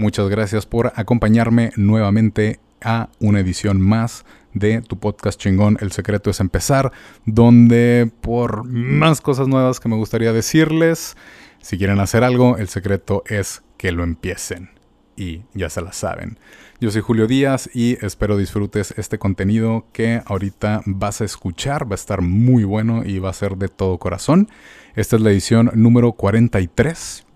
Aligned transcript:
Muchas 0.00 0.30
gracias 0.30 0.64
por 0.64 0.94
acompañarme 0.96 1.72
nuevamente 1.76 2.58
a 2.80 3.10
una 3.18 3.40
edición 3.40 3.82
más 3.82 4.24
de 4.54 4.80
tu 4.80 4.98
podcast 4.98 5.38
chingón 5.38 5.76
El 5.82 5.92
secreto 5.92 6.30
es 6.30 6.40
empezar, 6.40 6.90
donde 7.26 8.10
por 8.22 8.64
más 8.64 9.20
cosas 9.20 9.46
nuevas 9.46 9.78
que 9.78 9.90
me 9.90 9.96
gustaría 9.96 10.32
decirles, 10.32 11.18
si 11.60 11.76
quieren 11.76 12.00
hacer 12.00 12.24
algo, 12.24 12.56
el 12.56 12.68
secreto 12.68 13.24
es 13.26 13.62
que 13.76 13.92
lo 13.92 14.02
empiecen. 14.02 14.70
Y 15.18 15.42
ya 15.52 15.68
se 15.68 15.82
la 15.82 15.92
saben. 15.92 16.38
Yo 16.80 16.90
soy 16.90 17.02
Julio 17.02 17.26
Díaz 17.26 17.68
y 17.74 18.02
espero 18.02 18.38
disfrutes 18.38 18.94
este 18.96 19.18
contenido 19.18 19.84
que 19.92 20.22
ahorita 20.24 20.80
vas 20.86 21.20
a 21.20 21.26
escuchar. 21.26 21.84
Va 21.84 21.92
a 21.92 21.96
estar 21.96 22.22
muy 22.22 22.64
bueno 22.64 23.02
y 23.04 23.18
va 23.18 23.28
a 23.28 23.34
ser 23.34 23.58
de 23.58 23.68
todo 23.68 23.98
corazón. 23.98 24.48
Esta 24.94 25.16
es 25.16 25.22
la 25.22 25.30
edición 25.30 25.70
número 25.74 26.12
43. 26.12 27.26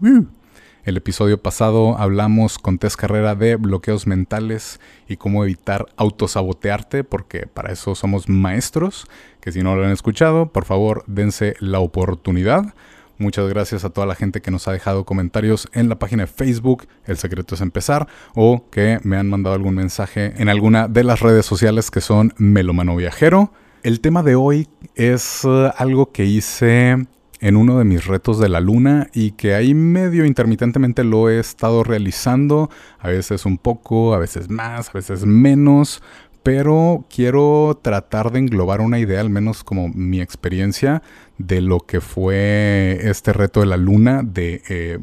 El 0.84 0.98
episodio 0.98 1.41
pasado 1.41 1.97
hablamos 1.97 2.59
con 2.59 2.77
Tess 2.77 2.98
Carrera 2.98 3.34
de 3.34 3.56
bloqueos 3.56 4.06
mentales 4.06 4.80
y 5.09 5.16
cómo 5.16 5.42
evitar 5.42 5.87
autosabotearte, 5.97 7.05
porque 7.05 7.47
para 7.47 7.72
eso 7.72 7.95
somos 7.95 8.28
maestros, 8.28 9.06
que 9.41 9.50
si 9.50 9.62
no 9.62 9.77
lo 9.77 9.84
han 9.86 9.92
escuchado, 9.92 10.53
por 10.53 10.67
favor 10.67 11.03
dense 11.06 11.55
la 11.58 11.81
oportunidad. 11.81 12.75
Muchas 13.17 13.48
gracias 13.48 13.84
a 13.84 13.91
toda 13.91 14.06
la 14.06 14.14
gente 14.14 14.42
que 14.42 14.50
nos 14.50 14.69
ha 14.69 14.73
dejado 14.73 15.06
comentarios 15.06 15.69
en 15.73 15.89
la 15.89 15.98
página 15.98 16.25
de 16.25 16.27
Facebook, 16.27 16.86
El 17.06 17.17
Secreto 17.17 17.55
es 17.55 17.62
Empezar, 17.62 18.06
o 18.34 18.69
que 18.70 18.98
me 19.05 19.17
han 19.17 19.30
mandado 19.30 19.56
algún 19.56 19.77
mensaje 19.77 20.34
en 20.36 20.51
alguna 20.51 20.86
de 20.86 21.05
las 21.05 21.20
redes 21.20 21.47
sociales 21.47 21.91
que 21.91 22.03
son 22.03 22.34
Melomano 22.36 22.95
Viajero. 22.95 23.55
El 23.83 24.01
tema 24.01 24.23
de 24.23 24.34
hoy 24.34 24.69
es 24.97 25.45
uh, 25.45 25.70
algo 25.78 26.12
que 26.12 26.27
hice 26.27 27.06
en 27.45 27.56
uno 27.56 27.78
de 27.78 27.84
mis 27.84 28.06
retos 28.06 28.39
de 28.39 28.48
la 28.48 28.61
luna 28.61 29.11
y 29.12 29.33
que 29.33 29.55
ahí 29.55 29.75
medio 29.75 30.25
intermitentemente 30.25 31.05
lo 31.05 31.28
he 31.28 31.39
estado 31.39 31.84
realizando, 31.84 32.70
a 32.98 33.09
veces 33.09 33.45
un 33.45 33.59
poco, 33.59 34.14
a 34.14 34.19
veces 34.19 34.48
más, 34.48 34.89
a 34.89 34.92
veces 34.92 35.27
menos, 35.27 36.03
pero 36.42 37.05
quiero 37.14 37.78
tratar 37.83 38.33
de 38.33 38.39
englobar 38.39 38.81
una 38.81 38.98
idea, 38.98 39.20
al 39.20 39.28
menos 39.28 39.62
como 39.62 39.91
mi 39.91 40.23
experiencia, 40.23 41.03
de 41.36 41.61
lo 41.61 41.81
que 41.81 42.01
fue 42.01 42.98
este 43.03 43.34
reto 43.34 43.61
de 43.61 43.67
la 43.67 43.77
luna. 43.77 44.23
De, 44.23 44.62
eh, 44.70 44.98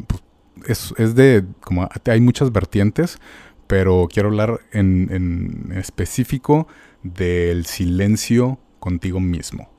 pues, 0.66 0.96
es, 0.98 1.14
de, 1.14 1.46
como 1.60 1.88
hay 2.06 2.22
muchas 2.22 2.52
vertientes, 2.52 3.20
pero 3.68 4.08
quiero 4.12 4.30
hablar 4.30 4.62
en, 4.72 5.72
específico 5.76 6.68
del 7.04 7.68
silencio 7.68 8.58
contigo 8.80 9.20
mismo. 9.20 9.70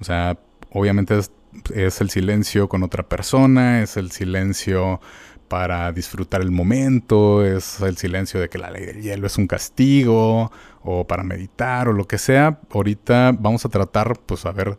O 0.00 0.04
sea, 0.04 0.40
obviamente 0.72 1.16
es, 1.16 1.30
es 1.74 2.00
el 2.00 2.10
silencio 2.10 2.68
con 2.68 2.82
otra 2.82 3.08
persona, 3.08 3.82
es 3.82 3.96
el 3.96 4.10
silencio 4.10 5.00
para 5.48 5.92
disfrutar 5.92 6.40
el 6.40 6.50
momento, 6.50 7.44
es 7.44 7.80
el 7.80 7.96
silencio 7.96 8.40
de 8.40 8.48
que 8.48 8.58
la 8.58 8.70
ley 8.70 8.86
del 8.86 9.02
hielo 9.02 9.26
es 9.26 9.38
un 9.38 9.46
castigo, 9.46 10.50
o 10.82 11.06
para 11.06 11.22
meditar, 11.22 11.88
o 11.88 11.92
lo 11.92 12.06
que 12.06 12.18
sea. 12.18 12.60
Ahorita 12.70 13.32
vamos 13.38 13.64
a 13.64 13.68
tratar, 13.68 14.18
pues, 14.26 14.46
a 14.46 14.52
ver, 14.52 14.78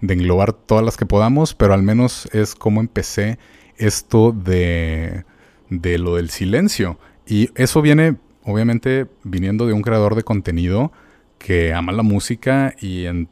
de 0.00 0.14
englobar 0.14 0.52
todas 0.52 0.84
las 0.84 0.96
que 0.96 1.06
podamos, 1.06 1.54
pero 1.54 1.74
al 1.74 1.82
menos 1.82 2.28
es 2.32 2.54
como 2.54 2.80
empecé 2.80 3.38
esto 3.76 4.32
de, 4.32 5.24
de 5.70 5.98
lo 5.98 6.16
del 6.16 6.30
silencio. 6.30 6.98
Y 7.26 7.50
eso 7.54 7.82
viene, 7.82 8.16
obviamente, 8.44 9.06
viniendo 9.24 9.66
de 9.66 9.72
un 9.72 9.82
creador 9.82 10.14
de 10.14 10.22
contenido 10.22 10.92
que 11.38 11.72
ama 11.74 11.92
la 11.92 12.02
música 12.02 12.74
y 12.80 13.06
en 13.06 13.28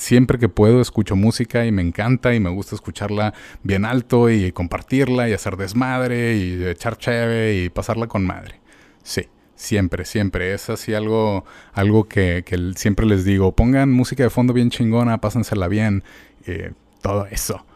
siempre 0.00 0.38
que 0.38 0.48
puedo 0.48 0.80
escucho 0.80 1.14
música 1.14 1.66
y 1.66 1.72
me 1.72 1.82
encanta 1.82 2.34
y 2.34 2.40
me 2.40 2.48
gusta 2.48 2.74
escucharla 2.74 3.34
bien 3.62 3.84
alto 3.84 4.30
y 4.30 4.50
compartirla 4.50 5.28
y 5.28 5.34
hacer 5.34 5.56
desmadre 5.56 6.36
y 6.36 6.64
echar 6.64 6.96
cheve 6.96 7.62
y 7.62 7.68
pasarla 7.68 8.06
con 8.06 8.24
madre. 8.24 8.60
Sí, 9.02 9.26
siempre, 9.54 10.06
siempre. 10.06 10.54
Es 10.54 10.70
así 10.70 10.94
algo, 10.94 11.44
algo 11.74 12.08
que, 12.08 12.42
siempre 12.76 13.04
les 13.04 13.24
digo. 13.24 13.52
Pongan 13.52 13.92
música 13.92 14.22
de 14.22 14.30
fondo 14.30 14.54
bien 14.54 14.70
chingona, 14.70 15.20
pásensela 15.20 15.68
bien, 15.68 16.02
eh, 16.46 16.72
todo 17.02 17.26
eso. 17.26 17.66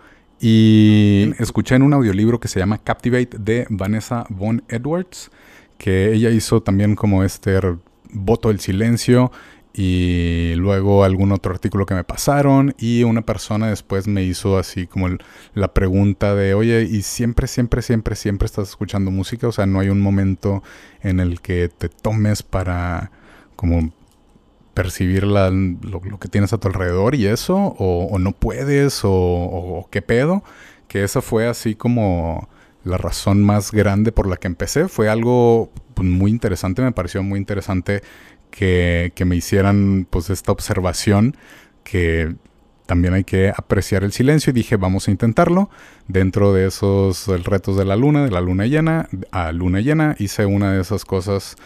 Y 0.41 1.31
escuché 1.39 1.75
en 1.75 1.83
un 1.83 1.93
audiolibro 1.93 2.41
que 2.41 2.49
se 2.49 2.59
llama 2.59 2.79
Captivate 2.79 3.37
de 3.39 3.67
Vanessa 3.69 4.25
Von 4.31 4.65
Edwards, 4.69 5.31
que 5.77 6.13
ella 6.13 6.31
hizo 6.31 6.63
también 6.63 6.97
como 6.97 7.23
este 7.23 7.61
voto 8.15 8.49
del 8.49 8.61
silencio 8.61 9.31
y 9.77 10.55
luego 10.55 11.03
algún 11.03 11.33
otro 11.33 11.53
artículo 11.53 11.85
que 11.85 11.95
me 11.95 12.05
pasaron 12.05 12.77
y 12.79 13.03
una 13.03 13.23
persona 13.23 13.69
después 13.71 14.07
me 14.07 14.23
hizo 14.23 14.57
así 14.57 14.87
como 14.87 15.09
la 15.53 15.75
pregunta 15.75 16.37
de, 16.37 16.55
oye, 16.55 16.83
¿y 16.83 17.03
siempre, 17.03 17.49
siempre, 17.49 17.83
siempre, 17.83 18.15
siempre 18.15 18.47
estás 18.47 18.69
escuchando 18.69 19.11
música? 19.11 19.49
O 19.49 19.53
sea, 19.53 19.67
no 19.67 19.81
hay 19.81 19.89
un 19.89 20.01
momento 20.01 20.63
en 21.03 21.19
el 21.19 21.41
que 21.41 21.69
te 21.69 21.89
tomes 21.89 22.45
para 22.45 23.11
como 23.57 23.93
percibir 24.75 25.25
lo, 25.25 25.51
que 26.21 26.29
tienes 26.29 26.53
a 26.53 26.59
tu 26.59 26.69
alrededor 26.69 27.17
y 27.17 27.27
eso, 27.27 27.57
o, 27.57 28.17
no 28.21 28.31
puedes, 28.31 29.01
o, 29.03 29.89
qué 29.91 30.03
pedo, 30.03 30.45
que 30.87 31.03
esa 31.03 31.21
fue 31.21 31.49
así 31.49 31.75
como 31.75 32.49
la 32.85 32.99
razón 32.99 33.43
más 33.43 33.73
grande 33.73 34.13
por 34.13 34.29
la 34.29 34.37
que 34.37 34.47
empecé. 34.47 34.89
Fue 34.89 35.09
algo 35.09 35.71
pues, 35.95 36.09
muy 36.09 36.31
interesante, 36.31 36.83
me 36.83 36.93
pareció 36.93 37.25
muy 37.25 37.39
interesante 37.41 38.03
que, 38.55 39.25
me 39.27 39.37
hicieran 39.37 40.07
pues 40.09 40.31
esta 40.31 40.53
observación 40.53 41.37
que 41.83 42.37
también 42.87 43.15
hay 43.15 43.25
que 43.25 43.53
apreciar 43.55 44.05
el 44.05 44.13
silencio 44.13 44.51
y 44.51 44.55
dije 44.55 44.77
vamos 44.77 45.09
a 45.09 45.11
intentarlo. 45.11 45.71
Dentro 46.07 46.53
de 46.53 46.67
esos 46.67 47.27
retos 47.45 47.77
de 47.77 47.85
la 47.85 47.97
luna, 47.97 48.25
de 48.25 48.31
la 48.31 48.41
luna 48.41 48.67
llena, 48.67 49.09
a 49.33 49.53
luna 49.53 49.81
llena, 49.81 50.15
hice 50.19 50.47
una 50.47 50.73
de 50.73 50.81
esas 50.81 51.05
cosas 51.05 51.57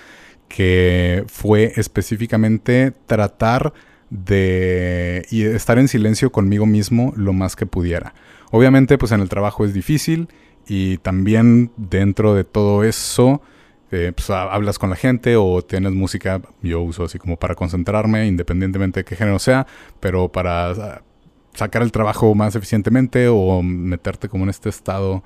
que 0.48 1.24
fue 1.28 1.74
específicamente 1.76 2.94
tratar 3.06 3.74
de 4.08 5.26
estar 5.30 5.78
en 5.78 5.88
silencio 5.88 6.32
conmigo 6.32 6.64
mismo 6.64 7.12
lo 7.16 7.34
más 7.34 7.54
que 7.54 7.66
pudiera. 7.66 8.14
Obviamente 8.50 8.96
pues 8.96 9.12
en 9.12 9.20
el 9.20 9.28
trabajo 9.28 9.66
es 9.66 9.74
difícil 9.74 10.28
y 10.66 10.96
también 10.98 11.70
dentro 11.76 12.34
de 12.34 12.44
todo 12.44 12.82
eso 12.84 13.42
eh, 13.90 14.12
pues, 14.14 14.28
hablas 14.30 14.78
con 14.78 14.90
la 14.90 14.96
gente 14.96 15.36
o 15.36 15.62
tienes 15.62 15.92
música, 15.92 16.42
yo 16.62 16.82
uso 16.82 17.04
así 17.04 17.18
como 17.18 17.38
para 17.38 17.54
concentrarme, 17.54 18.26
independientemente 18.26 19.00
de 19.00 19.04
qué 19.04 19.16
género 19.16 19.38
sea, 19.38 19.66
pero 20.00 20.30
para 20.30 20.70
ah, 20.70 21.02
sacar 21.54 21.82
el 21.82 21.90
trabajo 21.90 22.34
más 22.34 22.54
eficientemente 22.54 23.28
o 23.28 23.62
meterte 23.62 24.28
como 24.28 24.44
en 24.44 24.50
este 24.50 24.68
estado 24.68 25.22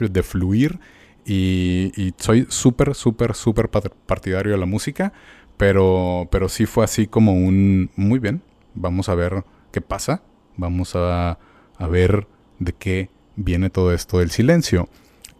de 0.00 0.22
fluir. 0.22 0.78
Y, 1.24 2.12
soy 2.18 2.46
súper, 2.48 2.94
súper, 2.94 3.34
súper 3.34 3.68
partidario 3.68 4.52
de 4.52 4.58
la 4.58 4.66
música, 4.66 5.12
pero, 5.56 6.28
pero 6.30 6.48
sí 6.48 6.66
fue 6.66 6.84
así 6.84 7.06
como 7.06 7.32
un, 7.32 7.90
muy 7.96 8.18
bien, 8.18 8.42
vamos 8.74 9.08
a 9.08 9.14
ver 9.14 9.44
qué 9.70 9.80
pasa, 9.80 10.22
vamos 10.56 10.96
a, 10.96 11.38
a 11.78 11.86
ver 11.86 12.26
de 12.58 12.72
qué 12.72 13.10
viene 13.36 13.70
todo 13.70 13.92
esto 13.92 14.18
del 14.18 14.30
silencio. 14.30 14.88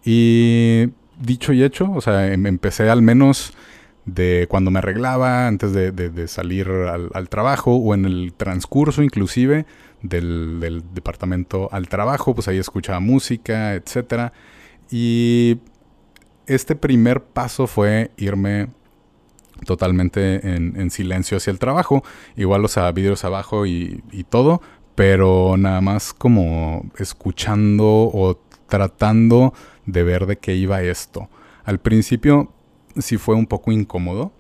Y 0.05 0.91
dicho 1.21 1.53
y 1.53 1.63
hecho, 1.63 1.91
o 1.93 2.01
sea, 2.01 2.33
em, 2.33 2.47
empecé 2.47 2.91
al 2.91 3.03
menos 3.03 3.53
de 4.07 4.47
cuando 4.49 4.71
me 4.71 4.79
arreglaba, 4.79 5.47
antes 5.47 5.73
de, 5.73 6.29
salir 6.29 6.69
al, 6.69 7.29
trabajo 7.29 7.77
o 7.77 7.95
en 7.95 8.07
el 8.07 8.33
transcurso 8.37 9.03
inclusive 9.03 9.67
del, 10.03 10.83
departamento 10.93 11.69
al 11.71 11.89
trabajo, 11.89 12.35
pues 12.35 12.49
ahí 12.49 12.59
escuchaba 12.59 12.99
música, 13.01 13.75
etc. 13.75 14.33
Y 14.91 15.59
este 16.47 16.75
primer 16.75 17.23
paso 17.23 17.67
fue 17.67 18.11
irme 18.17 18.69
totalmente 19.67 20.55
en, 20.57 20.91
silencio 20.91 21.37
hacia 21.37 21.51
el 21.51 21.59
trabajo, 21.59 22.03
igual 22.37 22.65
o 22.65 22.69
sea, 22.69 22.91
vidrios 22.93 23.25
abajo 23.25 23.67
y, 23.67 24.03
y 24.11 24.25
todo, 24.25 24.63
pero 24.95 25.57
nada 25.59 25.83
más 25.83 26.15
como 26.15 26.91
escuchando 26.99 27.85
o 27.87 28.41
tratando 28.69 29.53
de 29.87 30.03
ver 30.03 30.27
de 30.27 30.39
qué 30.39 30.55
iba 30.55 30.83
esto. 30.83 31.29
Al 31.65 31.81
principio 31.81 32.53
sí 32.99 33.17
fue 33.17 33.35
un 33.35 33.47
poco 33.47 33.73
incómodo. 33.73 34.33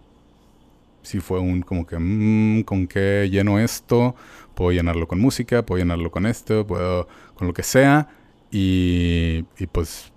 Sí 1.02 1.20
fue 1.20 1.40
un 1.40 1.62
como 1.62 1.86
que, 1.86 1.98
mmm, 1.98 2.62
¿con 2.62 2.86
qué 2.86 3.28
lleno 3.30 3.58
esto? 3.58 4.14
Puedo 4.54 4.72
llenarlo 4.72 5.08
con 5.08 5.20
música, 5.20 5.64
puedo 5.64 5.78
llenarlo 5.78 6.10
con 6.10 6.26
esto, 6.26 6.66
puedo 6.66 7.08
con 7.34 7.46
lo 7.46 7.54
que 7.54 7.62
sea. 7.62 8.08
Y, 8.50 9.44
y 9.58 9.66
pues 9.66 10.12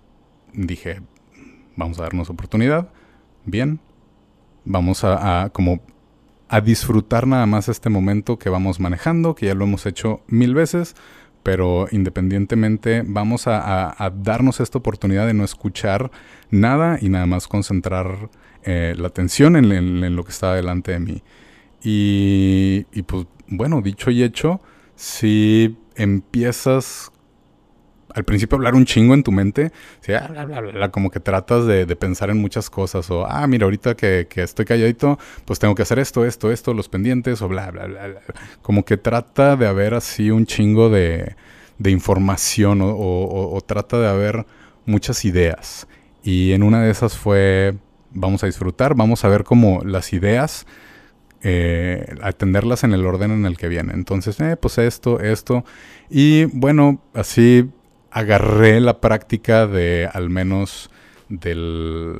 dije, 0.53 1.01
vamos 1.75 1.99
a 1.99 2.03
darnos 2.03 2.29
oportunidad. 2.29 2.89
bien, 3.45 3.79
vamos 4.65 5.03
a, 5.03 5.49
como 5.53 5.81
a 6.49 6.61
disfrutar 6.61 7.27
nada 7.27 7.45
más 7.45 7.69
este 7.69 7.89
momento 7.89 8.37
que 8.37 8.49
vamos 8.49 8.79
manejando, 8.79 9.35
que 9.35 9.47
ya 9.47 9.55
lo 9.55 9.65
hemos 9.65 9.85
hecho 9.85 10.21
mil 10.27 10.53
veces, 10.53 10.95
pero 11.43 11.87
independientemente 11.91 13.03
vamos 13.05 13.43
a, 13.47 14.11
darnos 14.17 14.59
esta 14.59 14.77
oportunidad 14.77 15.27
de 15.27 15.33
no 15.33 15.43
escuchar 15.43 16.09
nada 16.49 16.97
y 17.01 17.09
nada 17.09 17.25
más 17.25 17.47
concentrar 17.47 18.29
eh, 18.63 18.95
la 18.97 19.07
atención 19.07 19.55
en, 19.55 20.15
lo 20.15 20.23
que 20.23 20.31
está 20.31 20.55
delante 20.55 20.93
de 20.93 20.99
mí. 20.99 21.23
Y, 21.83 22.85
y 22.93 23.03
pues 23.03 23.27
bueno, 23.47 23.81
dicho 23.81 24.09
y 24.09 24.23
hecho, 24.23 24.61
si 24.95 25.77
empiezas 25.95 27.11
al 28.13 28.23
principio 28.23 28.55
hablar 28.57 28.75
un 28.75 28.85
chingo 28.85 29.13
en 29.13 29.23
tu 29.23 29.31
mente, 29.31 29.71
ah, 30.09 30.89
como 30.91 31.09
que 31.09 31.19
tratas 31.19 31.65
de, 31.65 31.85
pensar 31.95 32.29
en 32.29 32.39
muchas 32.39 32.69
cosas, 32.69 33.09
o, 33.09 33.25
ah, 33.25 33.45
mira, 33.47 33.65
ahorita 33.65 33.95
que, 33.95 34.27
estoy 34.35 34.65
calladito, 34.65 35.17
pues 35.45 35.59
tengo 35.59 35.75
que 35.75 35.81
hacer 35.81 35.99
esto, 35.99 36.25
esto, 36.25 36.51
esto, 36.51 36.73
los 36.73 36.89
pendientes, 36.89 37.41
o 37.41 37.47
bla, 37.47 37.71
bla, 37.71 37.85
bla, 37.85 38.07
bla. 38.07 38.21
Como 38.61 38.85
que 38.85 38.97
trata 38.97 39.55
de 39.55 39.67
haber 39.67 39.93
así 39.93 40.31
un 40.31 40.45
chingo 40.45 40.89
de, 40.89 41.35
información, 41.83 42.79
o, 42.81 43.59
trata 43.65 43.99
de 43.99 44.07
haber 44.07 44.45
muchas 44.85 45.25
ideas. 45.25 45.87
Y 46.23 46.53
en 46.53 46.63
una 46.63 46.81
de 46.81 46.91
esas 46.91 47.17
fue, 47.17 47.75
vamos 48.11 48.43
a 48.43 48.45
disfrutar, 48.45 48.95
vamos 48.95 49.25
a 49.25 49.27
ver 49.27 49.43
cómo 49.43 49.81
las 49.83 50.13
ideas... 50.13 50.65
Eh, 51.45 52.15
atenderlas 52.21 52.85
en 52.85 52.93
el 52.93 53.05
orden 53.05 53.29
en 53.31 53.45
el 53.45 53.57
que 53.57 53.67
vienen. 53.67 53.97
Entonces, 53.97 54.39
eh, 54.39 54.55
pues 54.55 54.77
esto, 54.77 55.19
esto. 55.19 55.65
Y 56.09 56.45
bueno, 56.45 57.01
así 57.13 57.69
agarré 58.13 58.79
la 58.79 59.01
práctica 59.01 59.65
de 59.65 60.07
al 60.11 60.29
menos 60.29 60.91
del, 61.29 62.15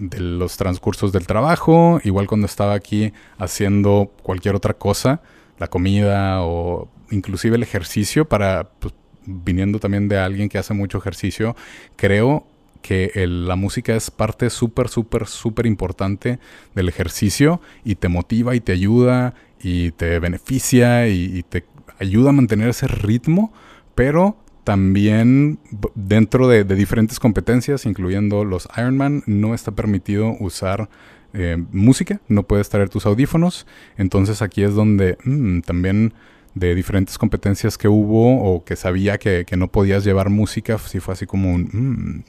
de 0.00 0.20
los 0.20 0.56
transcursos 0.56 1.12
del 1.12 1.26
trabajo, 1.26 2.00
igual 2.02 2.26
cuando 2.26 2.46
estaba 2.46 2.72
aquí 2.72 3.12
haciendo 3.36 4.10
cualquier 4.22 4.54
otra 4.54 4.74
cosa, 4.74 5.20
la 5.58 5.68
comida 5.68 6.42
o 6.42 6.88
inclusive 7.10 7.56
el 7.56 7.62
ejercicio, 7.62 8.26
para 8.26 8.70
pues, 8.78 8.94
viniendo 9.26 9.78
también 9.78 10.08
de 10.08 10.18
alguien 10.18 10.48
que 10.48 10.56
hace 10.56 10.72
mucho 10.72 10.96
ejercicio, 10.96 11.54
creo 11.96 12.46
que 12.80 13.12
la 13.26 13.56
música 13.56 13.94
es 13.94 14.10
parte 14.10 14.48
súper, 14.48 14.88
súper, 14.88 15.26
súper 15.26 15.66
importante 15.66 16.38
del 16.74 16.88
ejercicio 16.88 17.60
y 17.84 17.96
te 17.96 18.08
motiva 18.08 18.54
y 18.54 18.60
te 18.60 18.72
ayuda 18.72 19.34
y 19.60 19.90
te 19.90 20.18
beneficia 20.20 21.06
y 21.08 21.42
te 21.42 21.66
ayuda 21.98 22.30
a 22.30 22.32
mantener 22.32 22.70
ese 22.70 22.86
ritmo, 22.86 23.52
pero 23.94 24.36
también 24.68 25.60
dentro 25.94 26.46
de, 26.46 26.62
diferentes 26.62 27.18
competencias, 27.18 27.86
incluyendo 27.86 28.44
los 28.44 28.68
Ironman, 28.76 29.22
no 29.24 29.54
está 29.54 29.70
permitido 29.72 30.36
usar 30.40 30.90
eh, 31.32 31.56
música, 31.72 32.20
no 32.28 32.42
puedes 32.42 32.68
traer 32.68 32.90
tus 32.90 33.06
audífonos. 33.06 33.66
Entonces 33.96 34.42
aquí 34.42 34.62
es 34.62 34.74
donde 34.74 35.16
mm, 35.24 35.60
también 35.60 36.12
de 36.52 36.74
diferentes 36.74 37.16
competencias 37.16 37.78
que 37.78 37.88
hubo 37.88 38.42
o 38.42 38.62
que 38.62 38.76
sabía 38.76 39.16
que, 39.16 39.46
no 39.56 39.68
podías 39.68 40.04
llevar 40.04 40.28
música, 40.28 40.76
si 40.76 41.00
fue 41.00 41.14
así 41.14 41.24
como 41.24 41.50
un... 41.54 41.62
Mm, 41.72 42.24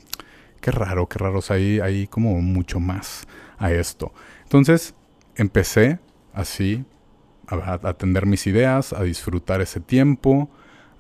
qué 0.62 0.72
raro, 0.72 1.10
qué 1.10 1.20
raro. 1.20 1.40
O 1.40 1.42
sea, 1.42 1.58
hay 1.58 2.08
como 2.08 2.42
mucho 2.42 2.80
más 2.80 3.28
a 3.58 3.74
esto. 3.74 4.14
Entonces 4.44 4.96
empecé 5.36 6.00
así 6.32 6.86
a 7.50 7.74
atender 7.84 8.26
mis 8.26 8.48
ideas, 8.48 8.94
a 8.94 9.04
disfrutar 9.04 9.60
ese 9.60 9.82
tiempo, 9.82 10.50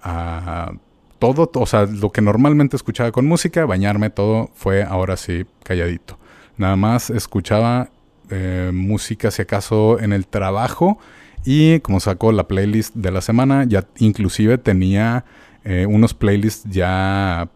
a 0.01 0.73
todo, 1.19 1.51
o 1.53 1.65
sea, 1.65 1.85
lo 1.85 2.11
que 2.11 2.21
normalmente 2.21 2.75
escuchaba 2.75 3.11
con 3.11 3.25
música, 3.25 3.65
bañarme, 3.65 4.09
todo 4.09 4.49
fue 4.55 4.83
ahora 4.83 5.17
sí 5.17 5.45
calladito. 5.63 6.17
Nada 6.57 6.75
más 6.75 7.09
escuchaba 7.09 7.89
eh, 8.29 8.71
música 8.73 9.29
si 9.31 9.41
acaso 9.41 9.99
en 9.99 10.13
el 10.13 10.27
trabajo 10.27 10.97
y 11.45 11.79
como 11.81 11.99
sacó 11.99 12.31
la 12.31 12.47
playlist 12.47 12.95
de 12.95 13.11
la 13.11 13.21
semana, 13.21 13.65
ya 13.65 13.85
inclusive 13.97 14.57
tenía 14.57 15.25
eh, 15.63 15.85
unos 15.85 16.13
playlists 16.13 16.69
ya 16.69 17.49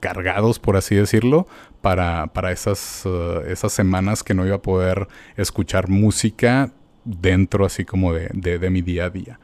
cargados, 0.00 0.58
por 0.58 0.76
así 0.76 0.94
decirlo, 0.94 1.46
para, 1.80 2.28
para 2.28 2.52
esas, 2.52 3.04
uh, 3.06 3.40
esas 3.48 3.72
semanas 3.72 4.22
que 4.22 4.34
no 4.34 4.46
iba 4.46 4.56
a 4.56 4.62
poder 4.62 5.08
escuchar 5.36 5.88
música 5.88 6.70
dentro 7.04 7.64
así 7.64 7.84
como 7.84 8.12
de, 8.12 8.28
de 8.32 8.70
mi 8.70 8.82
día 8.82 9.06
a 9.06 9.10
día. 9.10 9.40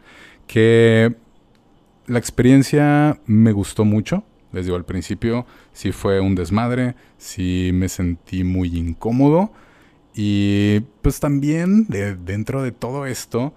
Que 0.47 1.15
la 2.07 2.19
experiencia 2.19 3.19
me 3.27 3.53
gustó 3.53 3.85
mucho. 3.85 4.25
Les 4.53 4.67
digo, 4.67 4.77
al 4.77 4.85
principio 4.85 5.47
sí 5.73 5.91
fue 5.91 6.21
un 6.21 6.35
desmadre, 6.35 6.95
sí 7.19 7.71
me 7.75 7.89
sentí 7.89 8.45
muy 8.45 8.77
incómodo. 8.77 9.53
Y 10.15 10.81
pues 11.03 11.19
también 11.19 11.87
dentro 11.89 12.63
de 12.63 12.71
todo 12.71 13.07
esto, 13.07 13.53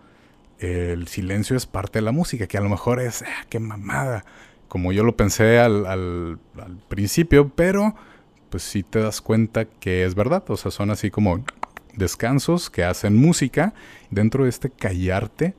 el 0.60 1.08
silencio 1.08 1.56
es 1.56 1.68
parte 1.68 2.00
de 2.00 2.04
la 2.04 2.12
música, 2.12 2.48
que 2.48 2.58
a 2.58 2.62
lo 2.62 2.70
mejor 2.70 3.00
es, 3.00 3.22
ah, 3.22 3.46
qué 3.50 3.60
mamada, 3.60 4.26
como 4.68 4.92
yo 4.92 5.04
lo 5.04 5.16
pensé 5.16 5.60
al, 5.60 5.86
al, 5.86 6.40
principio, 6.88 7.50
pero 7.50 7.96
pues 8.50 8.64
sí 8.64 8.82
te 8.82 9.00
das 9.00 9.22
cuenta 9.22 9.66
que 9.66 10.04
es 10.04 10.16
verdad. 10.16 10.44
O 10.48 10.58
sea, 10.58 10.72
son 10.72 10.90
así 10.90 11.12
como 11.12 11.44
descansos 11.96 12.70
que 12.70 12.84
hacen 12.84 13.16
música. 13.16 13.74
Dentro 14.10 14.46
de 14.46 14.50
este 14.50 14.70
callarte, 14.70 15.54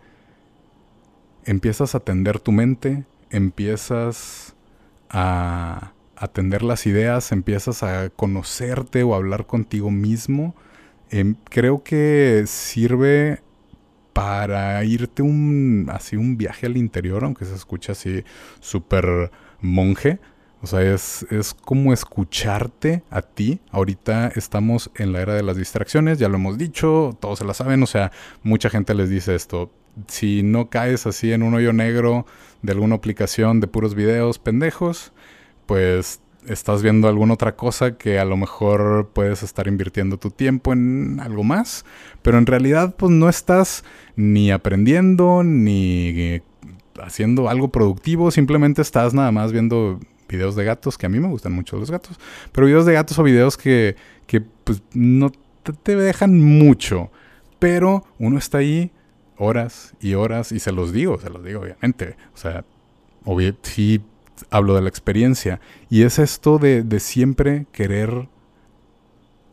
empiezas 1.49 1.95
a 1.95 1.99
atender 1.99 2.41
tu 2.41 2.53
mente, 2.53 3.05
empiezas 3.31 4.55
a 5.09 5.93
atender 6.15 6.63
las 6.63 6.87
ideas, 6.87 7.33
empiezas 7.33 7.83
a 7.83 8.11
conocerte 8.11 9.03
o 9.03 9.15
hablar 9.15 9.47
contigo 9.47 9.91
mismo. 9.91 10.55
Em, 11.11 11.37
creo 11.45 11.83
que 11.83 12.45
sirve 12.47 13.41
para 14.13 14.85
irte 14.85 15.23
un 15.23 15.89
así 15.91 16.17
un 16.17 16.37
viaje 16.37 16.67
al 16.67 16.77
interior, 16.77 17.25
aunque 17.25 17.47
se 17.47 17.55
escucha 17.55 17.93
así 17.93 18.25
súper 18.61 19.31
monje. 19.63 20.19
O 20.61 20.67
sea, 20.67 20.83
es, 20.83 21.25
es 21.31 21.55
como 21.55 21.93
escucharte 21.95 23.05
a 23.11 23.23
ti. 23.23 23.61
Ahorita 23.71 24.29
estamos 24.35 24.91
en 24.97 25.13
la 25.13 25.21
era 25.23 25.35
de 25.35 25.43
las 25.43 25.57
distracciones, 25.57 26.19
ya 26.19 26.29
lo 26.29 26.37
hemos 26.37 26.59
dicho, 26.59 27.17
todos 27.21 27.39
se 27.39 27.45
la 27.47 27.55
saben. 27.55 27.83
O 27.83 27.87
sea, 27.87 28.13
mucha 28.43 28.69
gente 28.69 28.93
les 28.95 29.09
dice 29.09 29.35
esto 29.35 29.71
si 30.07 30.43
no 30.43 30.71
caes 30.71 31.07
así 31.07 31.33
en 31.33 31.43
un 31.43 31.55
hoyo 31.55 31.73
negro 31.73 32.27
de 32.63 32.73
alguna 32.73 32.97
aplicación 32.97 33.61
de 33.61 33.67
puros 33.67 33.95
videos 33.95 34.39
pendejos, 34.39 35.13
pues 35.67 36.21
estás 36.47 36.83
viendo 36.83 37.09
alguna 37.09 37.35
otra 37.35 37.57
cosa 37.57 37.99
que 37.99 38.19
a 38.19 38.25
lo 38.25 38.37
mejor 38.37 39.11
puedes 39.13 39.43
estar 39.43 39.69
invirtiendo 39.69 40.19
tu 40.19 40.31
tiempo 40.31 40.73
en 40.73 41.21
algo 41.21 41.45
más, 41.45 41.85
pero 42.23 42.39
en 42.39 42.47
realidad 42.47 42.95
pues 42.97 43.13
no 43.13 43.29
estás 43.29 43.85
ni 44.17 44.51
aprendiendo 44.51 45.43
ni 45.45 46.41
haciendo 47.03 47.49
algo 47.49 47.69
productivo, 47.69 48.31
simplemente 48.31 48.83
estás 48.83 49.15
nada 49.15 49.31
más 49.31 49.53
viendo 49.53 50.01
videos 50.29 50.57
de 50.57 50.65
gatos, 50.65 50.99
que 50.99 51.07
a 51.07 51.09
mí 51.09 51.19
me 51.21 51.29
gustan 51.29 51.53
mucho 51.53 51.77
los 51.77 51.91
gatos, 51.91 52.19
pero 52.53 52.67
videos 52.67 52.87
de 52.87 52.93
gatos 52.93 53.19
o 53.19 53.23
videos 53.23 53.57
que, 53.57 53.97
que 54.27 54.41
pues 54.41 54.83
no 54.93 55.33
te, 55.83 55.97
dejan 55.97 56.39
mucho, 56.41 57.11
pero 57.59 58.05
uno 58.19 58.39
está 58.39 58.59
ahí 58.59 58.91
horas 59.39 59.95
y 60.01 60.15
horas, 60.15 60.53
y 60.53 60.59
se 60.59 60.73
los 60.73 60.93
digo, 60.93 61.19
se 61.19 61.31
los 61.31 61.45
digo 61.45 61.61
obviamente. 61.61 62.17
O 62.35 62.37
sea, 62.37 62.65
sí 63.63 64.03
hablo 64.51 64.75
de 64.75 64.83
la 64.83 64.89
experiencia. 64.89 65.61
Y 65.89 66.03
es 66.03 66.19
esto 66.19 66.59
de, 66.59 67.01
siempre 67.01 67.67
querer 67.73 68.29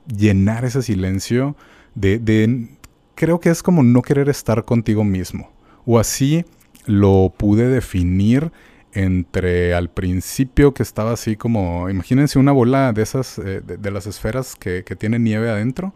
llenar 0.08 0.66
ese 0.66 0.82
silencio, 0.82 1.56
de, 1.96 2.20
de, 2.20 2.68
creo 3.16 3.40
que 3.40 3.50
es 3.50 3.64
como 3.64 3.84
no 3.84 4.02
querer 4.02 4.30
estar 4.30 4.66
contigo 4.66 5.04
mismo. 5.04 5.52
O 5.86 6.00
así 6.00 6.46
lo 6.86 7.34
pude 7.36 7.68
definir 7.68 8.52
entre 8.94 9.74
al 9.74 9.90
principio 9.90 10.74
que 10.74 10.84
estaba 10.84 11.12
así 11.12 11.36
como, 11.36 11.90
imagínense 11.90 12.40
una 12.40 12.54
bola 12.54 12.94
de 12.94 13.02
esas, 13.02 13.38
eh, 13.40 13.62
de, 13.62 13.92
las 13.92 14.08
esferas 14.08 14.56
que, 14.56 14.84
que 14.84 14.96
tiene 14.96 15.20
nieve 15.20 15.50
adentro 15.50 15.94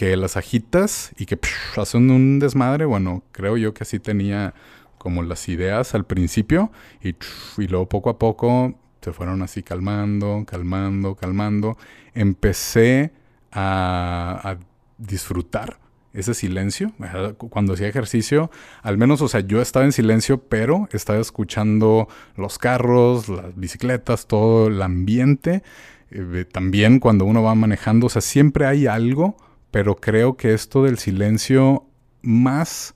que 0.00 0.16
las 0.16 0.38
agitas 0.38 1.12
y 1.18 1.26
que 1.26 1.38
hacen 1.76 2.10
un 2.10 2.38
desmadre. 2.38 2.86
Bueno, 2.86 3.22
creo 3.32 3.58
yo 3.58 3.74
que 3.74 3.82
así 3.82 3.98
tenía 3.98 4.54
como 4.96 5.22
las 5.22 5.46
ideas 5.50 5.94
al 5.94 6.06
principio 6.06 6.72
y, 7.02 7.10
y 7.58 7.68
luego 7.68 7.86
poco 7.86 8.08
a 8.08 8.18
poco 8.18 8.78
se 9.02 9.12
fueron 9.12 9.42
así 9.42 9.62
calmando, 9.62 10.44
calmando, 10.46 11.16
calmando. 11.16 11.76
Empecé 12.14 13.12
a, 13.52 14.56
disfrutar 14.96 15.78
ese 16.14 16.32
silencio. 16.32 16.92
Cuando 17.36 17.74
hacía 17.74 17.88
ejercicio, 17.88 18.50
al 18.80 18.96
menos, 18.96 19.20
o 19.20 19.28
sea, 19.28 19.40
yo 19.40 19.60
estaba 19.60 19.84
en 19.84 19.92
silencio, 19.92 20.38
pero 20.38 20.88
estaba 20.92 21.18
escuchando 21.18 22.08
los 22.36 22.56
carros, 22.56 23.28
las 23.28 23.54
bicicletas, 23.54 24.26
todo 24.26 24.68
el 24.68 24.80
ambiente. 24.80 25.62
Eh, 26.10 26.46
también 26.50 27.00
cuando 27.00 27.26
uno 27.26 27.42
va 27.42 27.54
manejando, 27.54 28.06
o 28.06 28.10
sea, 28.10 28.22
siempre 28.22 28.64
hay 28.64 28.86
algo 28.86 29.36
pero 29.70 29.96
creo 29.96 30.36
que 30.36 30.52
esto 30.52 30.82
del 30.84 30.98
silencio, 30.98 31.86
más 32.22 32.94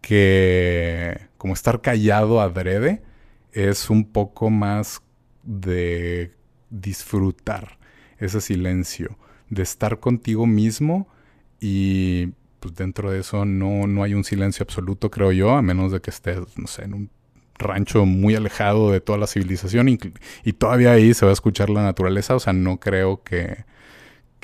que 0.00 1.28
como 1.38 1.54
estar 1.54 1.80
callado 1.80 2.40
adrede, 2.40 3.02
es 3.52 3.90
un 3.90 4.04
poco 4.04 4.50
más 4.50 5.02
de 5.42 6.32
disfrutar 6.70 7.78
ese 8.18 8.40
silencio, 8.40 9.18
de 9.50 9.62
estar 9.62 10.00
contigo 10.00 10.46
mismo 10.46 11.08
y 11.60 12.28
pues 12.60 12.74
dentro 12.74 13.10
de 13.10 13.20
eso 13.20 13.44
no, 13.44 13.86
no 13.86 14.02
hay 14.02 14.14
un 14.14 14.24
silencio 14.24 14.64
absoluto, 14.64 15.10
creo 15.10 15.32
yo, 15.32 15.52
a 15.52 15.62
menos 15.62 15.92
de 15.92 16.00
que 16.00 16.10
estés, 16.10 16.40
no 16.56 16.66
sé, 16.66 16.84
en 16.84 16.94
un 16.94 17.10
rancho 17.58 18.04
muy 18.04 18.34
alejado 18.34 18.90
de 18.90 19.00
toda 19.00 19.18
la 19.18 19.26
civilización 19.26 19.88
y, 19.88 19.98
y 20.44 20.52
todavía 20.54 20.92
ahí 20.92 21.14
se 21.14 21.24
va 21.24 21.30
a 21.30 21.34
escuchar 21.34 21.70
la 21.70 21.82
naturaleza, 21.82 22.34
o 22.34 22.40
sea, 22.40 22.52
no 22.52 22.80
creo 22.80 23.22
que, 23.22 23.64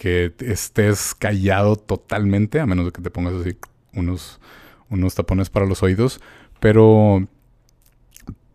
que 0.00 0.33
estés 0.40 1.14
callado 1.14 1.76
totalmente, 1.76 2.59
a 2.59 2.64
menos 2.64 2.87
de 2.87 2.92
que 2.92 3.02
te 3.02 3.11
pongas 3.11 3.35
así 3.35 3.59
unos, 3.92 4.40
unos 4.88 5.14
tapones 5.14 5.50
para 5.50 5.66
los 5.66 5.83
oídos, 5.83 6.23
pero, 6.59 7.28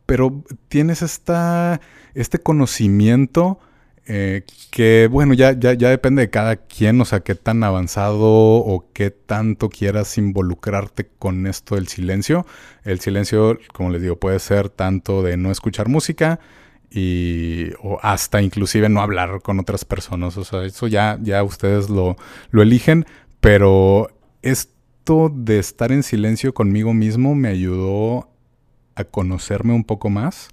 pero 0.08 0.44
tienes 0.70 1.04
esta, 1.04 1.82
este 2.16 2.40
conocimiento 2.40 3.60
eh, 4.08 4.42
que 4.72 5.08
bueno, 5.12 5.36
ya, 5.36 5.52
ya, 5.52 5.74
ya 5.74 5.92
depende 5.92 6.24
de 6.24 6.32
cada 6.32 6.56
quien, 6.56 7.00
o 7.00 7.06
sea, 7.06 7.20
qué 7.20 7.36
tan 7.36 7.64
avanzado 7.64 8.24
o 8.24 8.90
qué 8.92 9.12
tanto 9.12 9.70
quieras 9.70 10.18
involucrarte 10.18 11.08
con 11.20 11.46
esto 11.46 11.76
del 11.76 11.88
silencio. 11.88 12.48
El 12.84 13.00
silencio, 13.02 13.60
como 13.72 13.92
les 13.92 14.02
digo, 14.02 14.16
puede 14.16 14.40
ser 14.40 14.70
tanto 14.70 15.22
de 15.22 15.38
no 15.38 15.52
escuchar 15.52 15.90
música 15.90 16.40
y 16.96 17.72
o 17.84 18.00
hasta 18.02 18.42
inclusive 18.42 18.88
no 18.88 19.02
hablar 19.02 19.42
con 19.42 19.60
otras 19.60 19.84
personas. 19.84 20.38
O 20.38 20.46
sea, 20.46 20.64
eso 20.64 20.88
ya, 20.88 21.20
ya 21.22 21.44
ustedes 21.44 21.90
lo, 21.90 22.16
lo 22.52 22.62
eligen, 22.62 23.06
pero 23.42 24.08
esto 24.42 25.30
de 25.34 25.60
estar 25.60 25.92
en 25.92 26.04
silencio 26.04 26.54
conmigo 26.54 26.94
mismo 26.94 27.36
me 27.36 27.50
ayudó 27.50 28.30
a 28.96 29.04
conocerme 29.04 29.74
un 29.74 29.84
poco 29.84 30.10
más 30.10 30.50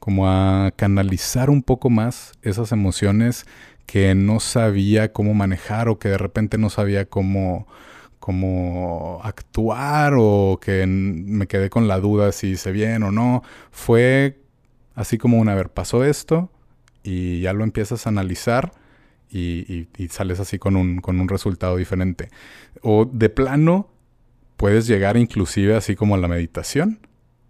como 0.00 0.28
a 0.28 0.70
canalizar 0.76 1.48
un 1.48 1.62
poco 1.62 1.88
más 1.88 2.32
esas 2.42 2.72
emociones 2.72 3.46
que 3.86 4.14
no 4.14 4.38
sabía 4.38 5.14
cómo 5.14 5.32
manejar 5.32 5.88
o 5.88 5.98
que 5.98 6.10
de 6.10 6.18
repente 6.18 6.58
no 6.58 6.68
sabía 6.68 7.06
cómo, 7.06 7.66
cómo 8.18 9.20
actuar 9.22 10.14
o 10.18 10.58
que 10.60 10.86
me 10.86 11.46
quedé 11.46 11.70
con 11.70 11.88
la 11.88 12.00
duda 12.00 12.32
si 12.32 12.48
hice 12.48 12.70
bien 12.70 13.02
o 13.02 13.12
no. 13.12 13.42
Fue 13.70 14.43
así 14.94 15.18
como 15.18 15.38
una, 15.38 15.54
vez 15.54 15.68
pasó 15.72 16.04
esto 16.04 16.50
y 17.02 17.40
ya 17.40 17.52
lo 17.52 17.64
empiezas 17.64 18.06
a 18.06 18.10
analizar 18.10 18.72
y, 19.30 19.88
y 19.96 20.08
sales 20.08 20.40
así 20.40 20.58
con 20.58 20.76
un, 20.76 21.00
con 21.00 21.20
un 21.20 21.28
resultado 21.28 21.76
diferente. 21.76 22.28
O 22.82 23.04
de 23.04 23.28
plano 23.28 23.90
puedes 24.56 24.86
llegar 24.86 25.16
inclusive 25.16 25.74
así 25.74 25.96
como 25.96 26.14
a 26.14 26.18
la 26.18 26.28
meditación 26.28 27.00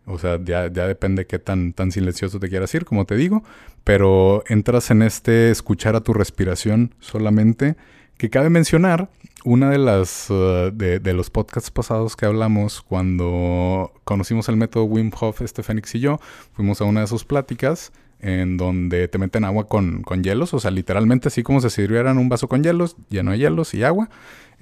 o 0.07 0.19
sea, 0.19 0.39
ya, 0.43 0.69
depende 0.69 1.27
qué 1.27 1.39
tan, 1.39 1.73
tan 1.73 1.91
silencioso 1.91 2.39
te 2.39 2.49
quieras 2.49 2.75
ir, 2.75 2.85
como 2.85 3.07
te 3.07 3.17
digo. 3.17 3.43
Pero 3.85 4.45
entras 4.49 4.91
en 4.91 5.03
este 5.03 5.51
escuchar 5.51 5.97
a 5.97 6.03
tu 6.03 6.13
respiración 6.13 6.95
solamente. 7.01 7.77
Que 8.19 8.31
cabe 8.31 8.49
mencionar, 8.49 9.11
una 9.45 9.71
de 9.71 9.79
las 9.79 10.31
uh, 10.31 10.71
de, 10.73 11.13
los 11.13 11.31
podcasts 11.31 11.71
pasados 11.71 12.17
que 12.17 12.27
hablamos 12.27 12.83
cuando 12.83 13.93
conocimos 14.05 14.49
el 14.49 14.57
método 14.57 14.85
Wim 14.85 15.11
Hof, 15.19 15.43
este 15.43 15.63
Fénix 15.63 15.95
y 15.95 16.01
yo, 16.01 16.19
fuimos 16.55 16.81
a 16.81 16.85
una 16.85 17.03
de 17.03 17.07
sus 17.07 17.25
pláticas 17.25 17.93
en 18.21 18.57
donde 18.57 19.07
te 19.07 19.19
meten 19.19 19.45
agua 19.45 19.69
con, 19.69 20.03
con 20.03 20.25
hielos, 20.25 20.55
o 20.55 20.61
sea, 20.61 20.71
literalmente 20.71 21.29
así 21.29 21.43
como 21.43 21.61
si 21.61 21.69
sirvieran 21.69 22.17
un 22.17 22.31
vaso 22.31 22.49
con 22.49 22.63
hielos, 22.63 22.97
lleno 23.11 23.33
de 23.33 23.39
hielos 23.39 23.75
y 23.75 23.85
agua, 23.85 24.09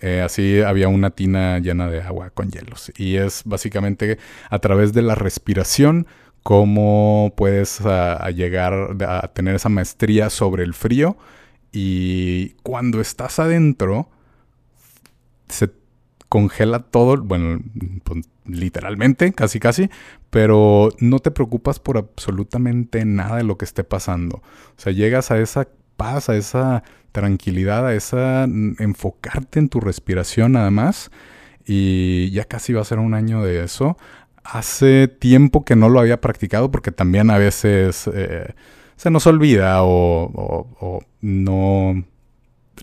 eh, 0.01 0.21
así 0.21 0.61
había 0.61 0.89
una 0.89 1.11
tina 1.11 1.61
llena 1.61 1.89
de 1.89 2.03
agua 2.03 2.31
con 2.31 2.51
hielos. 2.51 2.93
Y 2.97 3.17
es 3.17 3.43
básicamente 3.45 4.19
a 4.51 4.59
través 4.59 4.93
de 4.93 5.03
la 5.03 5.15
respiración 5.15 6.09
cómo 6.43 7.33
puedes 7.37 7.81
llegar 8.35 8.97
a 9.07 9.29
tener 9.29 9.55
esa 9.55 9.69
maestría 9.69 10.29
sobre 10.29 10.65
el 10.65 10.75
frío. 10.75 11.17
Y 11.71 12.51
cuando 12.65 13.01
estás 13.01 13.39
adentro, 13.39 14.09
se 15.49 15.71
congela 16.29 16.81
todo, 16.81 17.23
bueno, 17.23 17.61
pues, 18.05 18.25
literalmente, 18.47 19.33
casi 19.33 19.61
casi, 19.61 19.91
pero 20.31 20.89
no 20.99 21.19
te 21.19 21.31
preocupas 21.31 21.79
por 21.79 21.99
absolutamente 21.99 23.05
nada 23.05 23.37
de 23.37 23.45
lo 23.45 23.59
que 23.59 23.65
esté 23.65 23.85
pasando. 23.85 24.37
O 24.37 24.81
sea, 24.81 24.93
llegas 24.93 25.31
a 25.31 25.39
esa 25.39 25.69
paz, 25.97 26.29
a 26.29 26.37
esa 26.37 26.83
tranquilidad, 27.13 27.87
a 27.87 27.95
esa 27.95 28.45
enfocarte 28.45 29.59
en 29.59 29.69
tu 29.69 29.81
respiración 29.81 30.53
nada 30.53 30.71
más. 30.71 31.11
Y 31.65 32.31
ya 32.31 32.45
casi 32.45 32.73
va 32.73 32.81
a 32.81 32.85
ser 32.85 32.99
un 32.99 33.15
año 33.15 33.43
de 33.43 33.63
eso. 33.63 33.97
Hace 34.43 35.07
tiempo 35.07 35.65
que 35.65 35.77
no 35.77 35.89
lo 35.89 36.01
había 36.01 36.21
practicado 36.21 36.71
porque 36.71 36.91
también 36.91 37.31
a 37.31 37.39
veces 37.39 38.11
eh, 38.13 38.55
se 38.97 39.11
nos 39.11 39.27
olvida 39.27 39.83
o, 39.83 41.01
no 41.21 42.05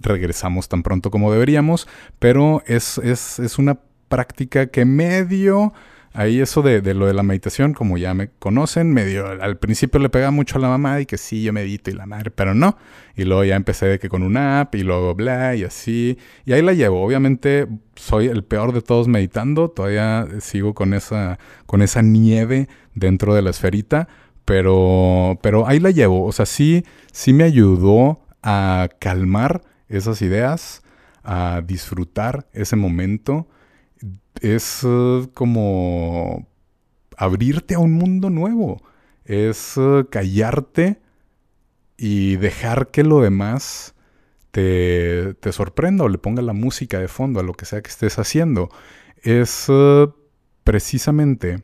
regresamos 0.02 0.70
tan 0.70 0.84
pronto 0.84 1.12
como 1.12 1.32
deberíamos. 1.32 1.88
Pero 2.20 2.64
es, 2.66 2.98
es, 3.00 3.40
es 3.40 3.58
una 3.58 3.80
práctica 4.08 4.68
que 4.68 4.86
medio 4.86 5.74
Ahí 6.12 6.40
eso 6.42 6.64
de, 6.64 6.82
lo 6.96 7.06
de 7.06 7.14
la 7.14 7.22
meditación, 7.22 7.74
como 7.74 7.98
ya 7.98 8.16
me 8.16 8.30
conocen, 8.40 8.92
medio 8.92 9.28
al 9.28 9.58
principio 9.58 10.00
le 10.00 10.10
pegaba 10.10 10.32
mucho 10.32 10.58
a 10.58 10.62
la 10.62 10.68
mamá 10.68 11.00
y 11.00 11.06
que 11.06 11.18
sí, 11.18 11.44
yo 11.44 11.54
medito 11.54 11.92
y 11.92 11.94
la 11.94 12.08
madre, 12.08 12.32
pero 12.32 12.56
no. 12.56 12.78
Y 13.16 13.26
luego 13.26 13.44
ya 13.44 13.56
empecé 13.56 13.86
de 13.86 14.00
que 14.00 14.10
con 14.10 14.24
una 14.24 14.62
app 14.62 14.74
y 14.74 14.82
luego 14.82 15.14
bla 15.14 15.56
y 15.56 15.64
así. 15.64 16.18
Y 16.46 16.54
ahí 16.54 16.64
la 16.64 16.74
llevo. 16.74 17.04
Obviamente 17.04 17.68
soy 17.96 18.26
el 18.26 18.44
peor 18.44 18.74
de 18.74 18.82
todos 18.82 19.08
meditando. 19.08 19.70
Todavía 19.70 20.28
sigo 20.40 20.74
con 20.74 20.96
esa, 20.96 21.38
con 21.68 21.84
esa 21.84 22.02
nieve 22.02 22.68
dentro 22.96 23.36
de 23.36 23.44
la 23.44 23.52
esferita. 23.52 24.08
Pero, 24.46 25.38
pero 25.44 25.68
ahí 25.68 25.80
la 25.80 25.92
llevo. 25.92 26.26
O 26.26 26.32
sea, 26.32 26.48
sí, 26.48 26.86
sí 27.12 27.34
me 27.34 27.44
ayudó 27.44 28.22
a 28.42 28.90
calmar 29.00 29.62
esas 29.90 30.22
ideas, 30.22 30.84
a 31.24 31.62
disfrutar 31.66 32.48
ese 32.54 32.76
momento 32.76 33.48
es 34.42 34.82
eh, 34.84 35.28
como 35.34 36.48
abrirte 37.18 37.76
a 37.76 37.80
un 37.80 37.94
mundo 37.94 38.30
nuevo. 38.30 38.82
Es 39.26 39.76
eh, 39.78 40.06
callarte 40.10 41.02
y 41.98 42.38
dejar 42.38 42.88
que 42.92 43.04
lo 43.04 43.22
demás 43.22 43.94
te, 44.52 45.34
te, 45.36 45.52
sorprenda 45.52 46.06
o 46.06 46.10
le 46.10 46.18
ponga 46.18 46.42
la 46.42 46.54
música 46.54 47.00
de 47.00 47.08
fondo 47.08 47.40
a 47.40 47.44
lo 47.44 47.54
que 47.54 47.66
sea 47.66 47.82
que 47.82 47.90
estés 47.90 48.18
haciendo. 48.18 48.70
Es 49.22 49.66
eh, 49.70 50.08
precisamente 50.64 51.62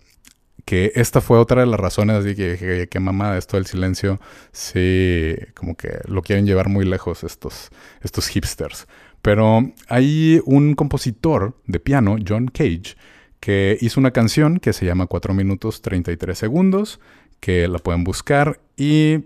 que 0.66 0.92
esta 0.96 1.22
fue 1.22 1.38
otra 1.38 1.62
de 1.62 1.68
las 1.68 1.80
razones 1.80 2.24
de 2.24 2.36
que, 2.36 2.58
que, 2.58 2.88
que 2.90 3.00
mamá 3.00 3.38
esto 3.38 3.58
del 3.58 3.68
silencio, 3.68 4.20
sí, 4.52 5.36
como 5.54 5.76
que 5.76 6.00
lo 6.08 6.24
quieren 6.24 6.46
llevar 6.46 6.70
muy 6.70 6.86
lejos 6.86 7.24
estos, 7.24 7.70
estos 8.02 8.28
hipsters. 8.28 8.88
Pero 9.22 9.72
hay 9.88 10.42
un 10.46 10.76
compositor 10.76 11.56
de 11.66 11.80
piano, 11.80 12.18
John 12.28 12.48
Cage, 12.48 12.96
que 13.40 13.78
hizo 13.80 14.00
una 14.00 14.12
canción 14.12 14.60
que 14.60 14.74
se 14.74 14.86
llama 14.86 15.06
4 15.06 15.34
minutos 15.34 15.82
33 15.82 16.38
segundos, 16.38 17.00
que 17.40 17.68
la 17.68 17.80
pueden 17.80 18.04
buscar 18.04 18.60
y 18.76 19.26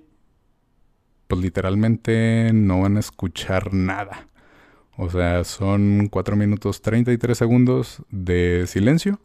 pues 1.28 1.42
literalmente 1.42 2.52
no 2.54 2.82
van 2.82 2.98
a 2.98 3.02
escuchar 3.02 3.74
nada. 3.74 4.28
O 4.98 5.10
sea, 5.10 5.46
son 5.46 6.08
4 6.10 6.36
minutos 6.36 6.82
33 6.82 7.38
segundos 7.38 8.04
de 8.10 8.66
silencio. 8.68 9.22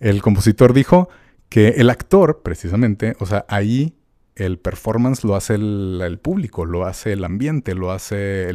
El 0.00 0.20
compositor 0.20 0.74
dijo 0.74 1.08
que 1.48 1.68
el 1.68 1.90
actor, 1.90 2.42
precisamente, 2.42 3.16
o 3.20 3.26
sea, 3.26 3.44
ahí 3.48 3.94
el 4.34 4.58
performance 4.58 5.24
lo 5.24 5.34
hace 5.34 5.54
el, 5.54 6.18
público, 6.22 6.64
lo 6.64 6.86
hace 6.86 7.12
el 7.12 7.24
ambiente, 7.24 7.74
lo 7.74 7.90
hace 7.90 8.52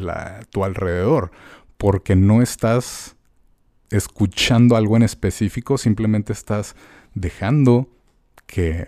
tu 0.49 0.63
alrededor, 0.63 1.31
porque 1.77 2.15
no 2.15 2.41
estás 2.41 3.15
escuchando 3.89 4.75
algo 4.75 4.95
en 4.95 5.03
específico, 5.03 5.77
simplemente 5.77 6.33
estás 6.33 6.75
dejando 7.13 7.89
que 8.47 8.87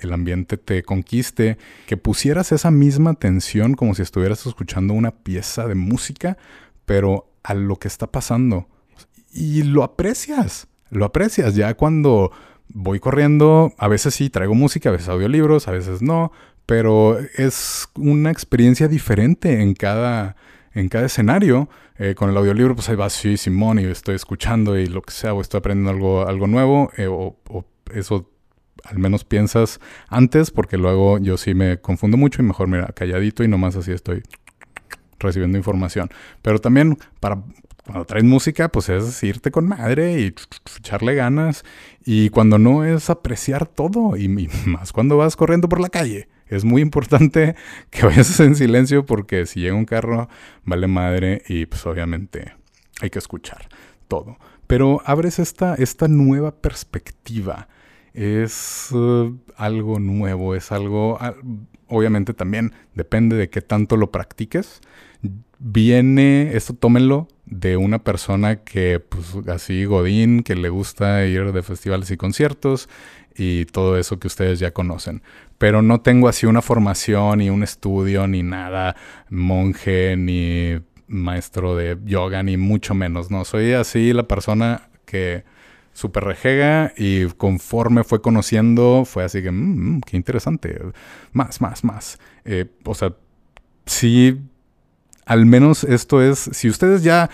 el 0.00 0.12
ambiente 0.12 0.58
te 0.58 0.82
conquiste, 0.82 1.56
que 1.86 1.96
pusieras 1.96 2.52
esa 2.52 2.70
misma 2.70 3.10
atención 3.10 3.74
como 3.74 3.94
si 3.94 4.02
estuvieras 4.02 4.46
escuchando 4.46 4.92
una 4.92 5.12
pieza 5.12 5.66
de 5.66 5.74
música, 5.74 6.36
pero 6.84 7.32
a 7.42 7.54
lo 7.54 7.76
que 7.76 7.88
está 7.88 8.06
pasando. 8.06 8.68
Y 9.32 9.62
lo 9.62 9.82
aprecias, 9.82 10.68
lo 10.90 11.04
aprecias 11.04 11.54
ya 11.54 11.74
cuando 11.74 12.30
voy 12.68 13.00
corriendo, 13.00 13.72
a 13.78 13.88
veces 13.88 14.14
sí 14.14 14.30
traigo 14.30 14.54
música, 14.54 14.88
a 14.88 14.92
veces 14.92 15.08
audiolibros, 15.08 15.68
a 15.68 15.72
veces 15.72 16.02
no, 16.02 16.32
pero 16.66 17.18
es 17.36 17.88
una 17.96 18.30
experiencia 18.30 18.88
diferente 18.88 19.62
en 19.62 19.74
cada, 19.74 20.36
en 20.72 20.88
cada 20.88 21.06
escenario. 21.06 21.68
Eh, 21.96 22.16
con 22.16 22.28
el 22.28 22.36
audiolibro, 22.36 22.74
pues 22.74 22.88
ahí 22.88 22.96
va, 22.96 23.08
sí, 23.08 23.36
Simón, 23.36 23.78
y 23.78 23.84
estoy 23.84 24.16
escuchando 24.16 24.76
y 24.76 24.86
lo 24.86 25.00
que 25.02 25.12
sea, 25.12 25.32
o 25.32 25.40
estoy 25.40 25.58
aprendiendo 25.58 25.90
algo, 25.90 26.26
algo 26.26 26.46
nuevo, 26.48 26.90
eh, 26.96 27.06
o, 27.06 27.36
eso 27.92 28.30
al 28.82 28.98
menos 28.98 29.24
piensas 29.24 29.80
antes, 30.08 30.50
porque 30.50 30.76
luego 30.76 31.18
yo 31.18 31.36
sí 31.36 31.54
me 31.54 31.80
confundo 31.80 32.16
mucho 32.16 32.42
y 32.42 32.44
mejor, 32.44 32.66
mira, 32.66 32.88
calladito 32.88 33.44
y 33.44 33.48
nomás 33.48 33.76
así 33.76 33.92
estoy 33.92 34.22
recibiendo 35.20 35.56
información. 35.56 36.10
Pero 36.42 36.58
también 36.58 36.98
para 37.20 37.42
cuando 37.84 38.06
traes 38.06 38.24
música, 38.24 38.70
pues 38.70 38.88
es 38.88 39.22
irte 39.22 39.50
con 39.50 39.66
madre 39.66 40.18
y 40.20 40.34
echarle 40.78 41.14
ganas. 41.14 41.64
Y 42.04 42.30
cuando 42.30 42.58
no 42.58 42.84
es 42.84 43.10
apreciar 43.10 43.66
todo. 43.66 44.16
Y, 44.16 44.28
más 44.66 44.92
cuando 44.92 45.16
vas 45.16 45.36
corriendo 45.36 45.68
por 45.68 45.80
la 45.80 45.90
calle. 45.90 46.28
Es 46.46 46.64
muy 46.64 46.82
importante 46.82 47.56
que 47.90 48.06
vayas 48.06 48.38
en 48.40 48.54
silencio 48.56 49.04
porque 49.04 49.46
si 49.46 49.60
llega 49.60 49.74
un 49.74 49.84
carro, 49.84 50.28
vale 50.64 50.86
madre 50.86 51.42
y 51.46 51.66
pues 51.66 51.84
obviamente 51.86 52.54
hay 53.00 53.10
que 53.10 53.18
escuchar 53.18 53.68
todo. 54.08 54.38
Pero 54.66 55.02
abres 55.04 55.38
esta, 55.38 55.74
esta 55.74 56.08
nueva 56.08 56.52
perspectiva. 56.52 57.68
Es 58.14 58.90
uh, 58.92 59.36
algo 59.56 59.98
nuevo, 59.98 60.54
es 60.54 60.70
algo, 60.70 61.18
ah, 61.20 61.34
obviamente 61.88 62.32
también 62.32 62.72
depende 62.94 63.36
de 63.36 63.50
qué 63.50 63.60
tanto 63.60 63.96
lo 63.96 64.10
practiques. 64.12 64.80
Viene, 65.58 66.54
esto 66.54 66.74
tómenlo 66.74 67.28
de 67.60 67.76
una 67.76 68.00
persona 68.00 68.56
que, 68.56 68.98
pues 69.00 69.36
así, 69.48 69.84
Godín, 69.84 70.42
que 70.42 70.56
le 70.56 70.70
gusta 70.70 71.24
ir 71.24 71.52
de 71.52 71.62
festivales 71.62 72.10
y 72.10 72.16
conciertos 72.16 72.88
y 73.36 73.64
todo 73.66 73.96
eso 73.96 74.18
que 74.18 74.26
ustedes 74.26 74.58
ya 74.58 74.72
conocen. 74.72 75.22
Pero 75.56 75.80
no 75.80 76.00
tengo 76.00 76.28
así 76.28 76.46
una 76.46 76.62
formación, 76.62 77.38
ni 77.38 77.50
un 77.50 77.62
estudio, 77.62 78.26
ni 78.26 78.42
nada, 78.42 78.96
monje, 79.30 80.16
ni 80.16 80.80
maestro 81.06 81.76
de 81.76 81.96
yoga, 82.04 82.42
ni 82.42 82.56
mucho 82.56 82.94
menos, 82.94 83.30
¿no? 83.30 83.44
Soy 83.44 83.72
así 83.72 84.12
la 84.12 84.26
persona 84.26 84.88
que 85.04 85.44
súper 85.92 86.24
rejega 86.24 86.92
y 86.96 87.26
conforme 87.26 88.02
fue 88.02 88.20
conociendo, 88.20 89.04
fue 89.04 89.22
así 89.22 89.42
que, 89.42 89.52
mmm, 89.52 90.00
qué 90.00 90.16
interesante, 90.16 90.80
más, 91.32 91.60
más, 91.60 91.84
más. 91.84 92.18
Eh, 92.44 92.66
o 92.84 92.94
sea, 92.94 93.14
sí 93.86 94.40
al 95.26 95.46
menos 95.46 95.84
esto 95.84 96.22
es, 96.22 96.38
si 96.52 96.68
ustedes 96.68 97.02
ya, 97.02 97.30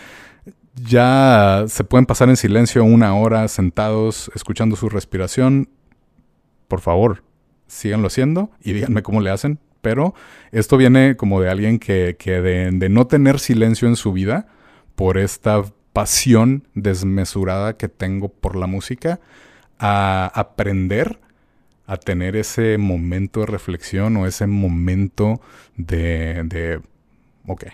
ya 0.74 1.64
se 1.68 1.84
pueden 1.84 2.06
pasar 2.06 2.28
en 2.28 2.36
silencio 2.36 2.84
una 2.84 3.14
hora 3.14 3.46
sentados 3.48 4.30
escuchando 4.34 4.76
su 4.76 4.88
respiración, 4.88 5.68
por 6.68 6.80
favor, 6.80 7.22
síganlo 7.66 8.06
haciendo 8.06 8.50
y 8.62 8.72
díganme 8.72 9.02
cómo 9.02 9.20
le 9.20 9.30
hacen. 9.30 9.58
Pero 9.80 10.14
esto 10.52 10.76
viene 10.76 11.16
como 11.16 11.40
de 11.40 11.48
alguien 11.48 11.78
que, 11.78 12.16
que 12.18 12.42
de, 12.42 12.70
de 12.70 12.88
no 12.90 13.06
tener 13.06 13.38
silencio 13.38 13.88
en 13.88 13.96
su 13.96 14.12
vida 14.12 14.46
por 14.94 15.16
esta 15.16 15.62
pasión 15.94 16.68
desmesurada 16.74 17.76
que 17.76 17.88
tengo 17.88 18.28
por 18.28 18.56
la 18.56 18.66
música, 18.66 19.20
a 19.78 20.30
aprender 20.34 21.18
a 21.86 21.96
tener 21.96 22.36
ese 22.36 22.78
momento 22.78 23.40
de 23.40 23.46
reflexión 23.46 24.16
o 24.16 24.26
ese 24.26 24.46
momento 24.46 25.40
de, 25.76 26.44
de 26.44 26.80
ok, 27.48 27.64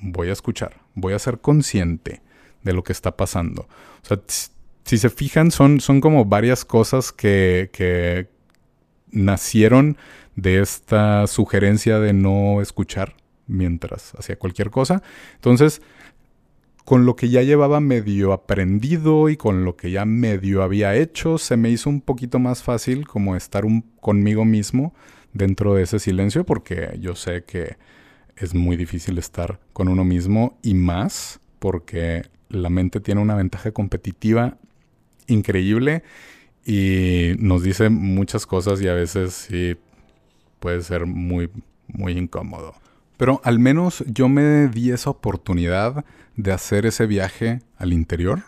voy 0.00 0.28
a 0.28 0.32
escuchar, 0.32 0.80
voy 0.94 1.12
a 1.12 1.18
ser 1.18 1.40
consciente 1.40 2.22
de 2.62 2.72
lo 2.72 2.82
que 2.82 2.92
está 2.92 3.16
pasando. 3.16 3.62
O 4.02 4.06
sea, 4.06 4.20
si 4.84 4.98
se 4.98 5.10
fijan, 5.10 5.50
son, 5.50 5.80
son 5.80 6.00
como 6.00 6.24
varias 6.24 6.64
cosas 6.64 7.12
que, 7.12 7.70
que 7.72 8.28
nacieron 9.10 9.96
de 10.36 10.60
esta 10.60 11.26
sugerencia 11.26 11.98
de 11.98 12.12
no 12.12 12.60
escuchar 12.62 13.14
mientras 13.46 14.14
hacía 14.14 14.38
cualquier 14.38 14.70
cosa. 14.70 15.02
Entonces, 15.34 15.82
con 16.84 17.04
lo 17.04 17.16
que 17.16 17.28
ya 17.28 17.42
llevaba 17.42 17.80
medio 17.80 18.32
aprendido 18.32 19.28
y 19.28 19.36
con 19.36 19.64
lo 19.64 19.76
que 19.76 19.90
ya 19.90 20.06
medio 20.06 20.62
había 20.62 20.94
hecho, 20.94 21.36
se 21.36 21.56
me 21.56 21.68
hizo 21.68 21.90
un 21.90 22.00
poquito 22.00 22.38
más 22.38 22.62
fácil 22.62 23.06
como 23.06 23.36
estar 23.36 23.66
un, 23.66 23.82
conmigo 24.00 24.44
mismo 24.44 24.94
dentro 25.34 25.74
de 25.74 25.82
ese 25.82 25.98
silencio, 25.98 26.44
porque 26.44 26.96
yo 26.98 27.14
sé 27.14 27.44
que 27.44 27.76
es 28.40 28.54
muy 28.54 28.76
difícil 28.76 29.18
estar 29.18 29.60
con 29.72 29.88
uno 29.88 30.04
mismo 30.04 30.58
y 30.62 30.74
más 30.74 31.40
porque 31.58 32.22
la 32.48 32.70
mente 32.70 33.00
tiene 33.00 33.20
una 33.20 33.34
ventaja 33.34 33.72
competitiva 33.72 34.56
increíble 35.26 36.02
y 36.64 37.34
nos 37.38 37.62
dice 37.62 37.88
muchas 37.88 38.46
cosas 38.46 38.80
y 38.80 38.88
a 38.88 38.94
veces 38.94 39.32
sí 39.34 39.76
puede 40.60 40.82
ser 40.82 41.06
muy, 41.06 41.50
muy 41.86 42.12
incómodo. 42.12 42.74
Pero 43.16 43.40
al 43.44 43.58
menos 43.58 44.04
yo 44.06 44.28
me 44.28 44.68
di 44.68 44.90
esa 44.90 45.10
oportunidad 45.10 46.04
de 46.36 46.52
hacer 46.52 46.86
ese 46.86 47.06
viaje 47.06 47.60
al 47.76 47.92
interior, 47.92 48.42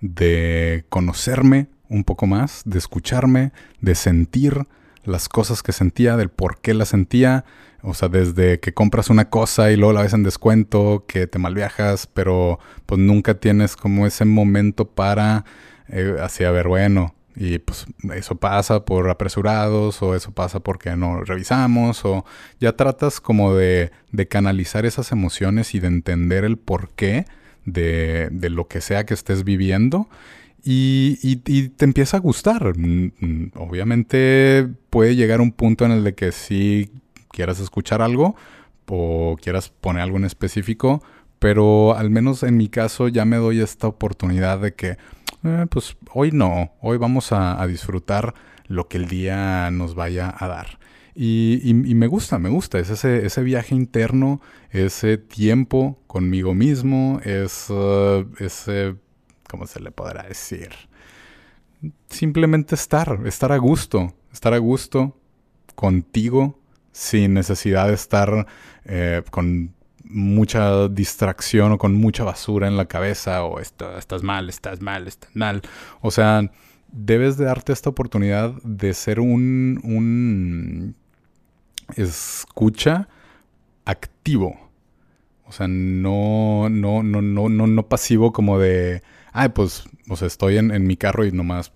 de 0.00 0.84
conocerme 0.88 1.68
un 1.88 2.04
poco 2.04 2.26
más, 2.26 2.62
de 2.64 2.78
escucharme, 2.78 3.52
de 3.80 3.94
sentir 3.94 4.66
las 5.04 5.28
cosas 5.28 5.62
que 5.62 5.72
sentía, 5.72 6.16
del 6.16 6.28
por 6.28 6.60
qué 6.60 6.74
las 6.74 6.88
sentía, 6.88 7.44
o 7.82 7.94
sea, 7.94 8.08
desde 8.08 8.60
que 8.60 8.74
compras 8.74 9.10
una 9.10 9.30
cosa 9.30 9.70
y 9.70 9.76
luego 9.76 9.92
la 9.92 10.02
ves 10.02 10.12
en 10.12 10.22
descuento, 10.22 11.04
que 11.06 11.26
te 11.26 11.38
malviajas, 11.38 12.06
pero 12.06 12.58
pues 12.86 13.00
nunca 13.00 13.34
tienes 13.34 13.76
como 13.76 14.06
ese 14.06 14.24
momento 14.24 14.88
para 14.88 15.44
eh, 15.88 16.16
así, 16.20 16.44
a 16.44 16.50
ver, 16.50 16.68
bueno, 16.68 17.14
y 17.36 17.58
pues 17.58 17.86
eso 18.14 18.36
pasa 18.36 18.84
por 18.84 19.08
apresurados 19.08 20.02
o 20.02 20.14
eso 20.14 20.32
pasa 20.32 20.60
porque 20.60 20.94
no 20.96 21.24
revisamos 21.24 22.04
o 22.04 22.24
ya 22.60 22.76
tratas 22.76 23.20
como 23.20 23.54
de, 23.54 23.90
canalizar 24.28 24.84
esas 24.84 25.12
emociones 25.12 25.74
y 25.74 25.80
de 25.80 25.88
entender 25.88 26.44
el 26.44 26.58
porqué 26.58 27.24
de, 27.64 28.28
de 28.30 28.50
lo 28.50 28.68
que 28.68 28.80
sea 28.80 29.06
que 29.06 29.14
estés 29.14 29.44
viviendo. 29.44 30.08
Y, 30.62 31.18
y, 31.22 31.40
y, 31.46 31.70
te 31.70 31.86
empieza 31.86 32.18
a 32.18 32.20
gustar. 32.20 32.76
Mm, 32.76 33.12
mm, 33.18 33.52
obviamente 33.56 34.68
puede 34.90 35.16
llegar 35.16 35.40
un 35.40 35.52
punto 35.52 35.86
en 35.86 35.92
el 35.92 36.04
de 36.04 36.14
que 36.14 36.32
sí 36.32 36.90
quieras 37.30 37.60
escuchar 37.60 38.02
algo 38.02 38.36
o 38.92 39.36
quieras 39.40 39.68
poner 39.68 40.02
algo 40.02 40.16
en 40.16 40.24
específico, 40.24 41.02
pero 41.38 41.96
al 41.96 42.10
menos 42.10 42.42
en 42.42 42.56
mi 42.56 42.68
caso 42.68 43.08
ya 43.08 43.24
me 43.24 43.36
doy 43.36 43.60
esta 43.60 43.86
oportunidad 43.86 44.58
de 44.58 44.74
que, 44.74 44.98
eh, 45.44 45.66
pues 45.70 45.96
hoy 46.12 46.32
no, 46.32 46.72
hoy 46.80 46.98
vamos 46.98 47.32
a, 47.32 47.64
disfrutar 47.66 48.34
lo 48.66 48.88
que 48.88 48.98
el 48.98 49.06
día 49.08 49.70
nos 49.70 49.94
vaya 49.94 50.34
a 50.36 50.48
dar. 50.48 50.78
Y, 51.14 51.72
me 51.74 52.06
gusta, 52.06 52.38
me 52.38 52.48
gusta, 52.48 52.78
es 52.78 52.88
ese, 52.90 53.26
ese, 53.26 53.42
viaje 53.42 53.74
interno, 53.74 54.40
ese 54.70 55.18
tiempo 55.18 55.98
conmigo 56.06 56.54
mismo, 56.54 57.20
es 57.24 57.68
uh, 57.68 58.26
ese, 58.38 58.96
¿cómo 59.48 59.66
se 59.66 59.80
le 59.80 59.90
podrá 59.90 60.22
decir? 60.22 60.70
Simplemente 62.08 62.74
estar, 62.74 63.20
estar 63.26 63.52
a 63.52 63.58
gusto, 63.58 64.14
estar 64.32 64.54
a 64.54 64.58
gusto 64.58 65.16
contigo 65.74 66.59
sin 67.00 67.32
necesidad 67.32 67.88
de 67.88 67.94
estar 67.94 68.46
eh, 68.84 69.22
con 69.30 69.72
mucha 70.04 70.86
distracción 70.88 71.72
o 71.72 71.78
con 71.78 71.94
mucha 71.94 72.24
basura 72.24 72.68
en 72.68 72.76
la 72.76 72.84
cabeza 72.84 73.42
o 73.42 73.58
estás 73.58 74.22
mal, 74.22 74.50
estás 74.50 74.82
mal, 74.82 75.08
estás 75.08 75.34
mal. 75.34 75.62
O 76.02 76.10
sea, 76.10 76.50
debes 76.92 77.38
de 77.38 77.46
darte 77.46 77.72
esta 77.72 77.88
oportunidad 77.88 78.52
de 78.64 78.92
ser 78.92 79.18
un, 79.18 80.94
escucha 81.96 83.08
activo. 83.86 84.60
O 85.46 85.52
sea, 85.52 85.68
no, 85.68 86.68
no, 86.68 87.02
no, 87.02 87.22
no, 87.22 87.48
no, 87.48 87.66
no 87.66 87.88
pasivo 87.88 88.30
como 88.30 88.58
de, 88.58 89.02
ay, 89.32 89.48
pues, 89.48 89.84
o 90.10 90.16
sea, 90.16 90.26
estoy 90.26 90.58
en, 90.58 90.70
en 90.70 90.86
mi 90.86 90.98
carro 90.98 91.24
y 91.24 91.32
nomás 91.32 91.72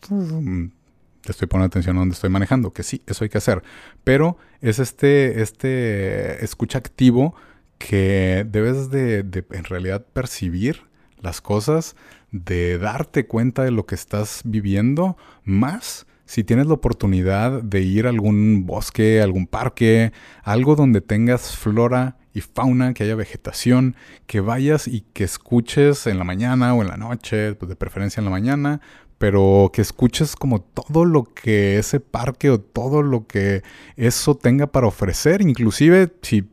estoy 1.33 1.49
poniendo 1.49 1.67
atención 1.67 1.97
a 1.97 2.01
donde 2.01 2.15
estoy 2.15 2.31
manejando, 2.31 2.73
que 2.73 2.83
sí, 2.83 3.03
eso 3.07 3.25
hay 3.25 3.31
que 3.31 3.39
hacer. 3.39 3.63
Pero 4.05 4.39
es 4.61 4.79
este, 4.79 5.43
este 5.43 6.45
escucha 6.45 6.79
activo 6.79 7.35
que 7.79 8.47
debes 8.49 8.91
de, 8.91 9.23
de 9.23 9.45
en 9.51 9.65
realidad 9.65 10.05
percibir 10.13 10.83
las 11.21 11.41
cosas, 11.41 11.97
de 12.31 12.79
darte 12.79 13.27
cuenta 13.27 13.63
de 13.65 13.71
lo 13.71 13.87
que 13.87 13.95
estás 13.95 14.43
viviendo, 14.45 15.17
más 15.45 16.07
si 16.27 16.43
tienes 16.43 16.67
la 16.67 16.75
oportunidad 16.75 17.63
de 17.63 17.81
ir 17.81 18.07
a 18.07 18.11
algún 18.11 18.67
bosque, 18.67 19.21
algún 19.21 19.47
parque, 19.47 20.13
algo 20.43 20.75
donde 20.75 21.01
tengas 21.01 21.57
flora 21.57 22.17
y 22.33 22.41
fauna, 22.41 22.95
que 22.95 23.05
haya 23.05 23.15
vegetación, 23.15 23.95
que 24.27 24.41
vayas 24.41 24.89
y 24.89 25.03
que 25.13 25.25
escuches 25.25 26.07
en 26.07 26.19
la 26.19 26.25
mañana 26.25 26.75
o 26.75 26.83
en 26.83 26.89
la 26.89 26.97
noche, 26.97 27.55
pues 27.55 27.69
de 27.69 27.77
preferencia 27.77 28.21
en 28.21 28.25
la 28.25 28.31
mañana, 28.31 28.81
pero 29.18 29.70
que 29.72 29.83
escuches 29.83 30.37
como 30.37 30.61
todo 30.61 31.05
lo 31.05 31.24
que 31.24 31.79
ese 31.79 32.00
parque 32.00 32.50
o 32.50 32.61
todo 32.61 33.03
lo 33.03 33.27
que 33.27 33.62
eso 33.96 34.37
tenga 34.37 34.66
para 34.66 34.87
ofrecer, 34.87 35.40
inclusive 35.42 36.12
si 36.22 36.48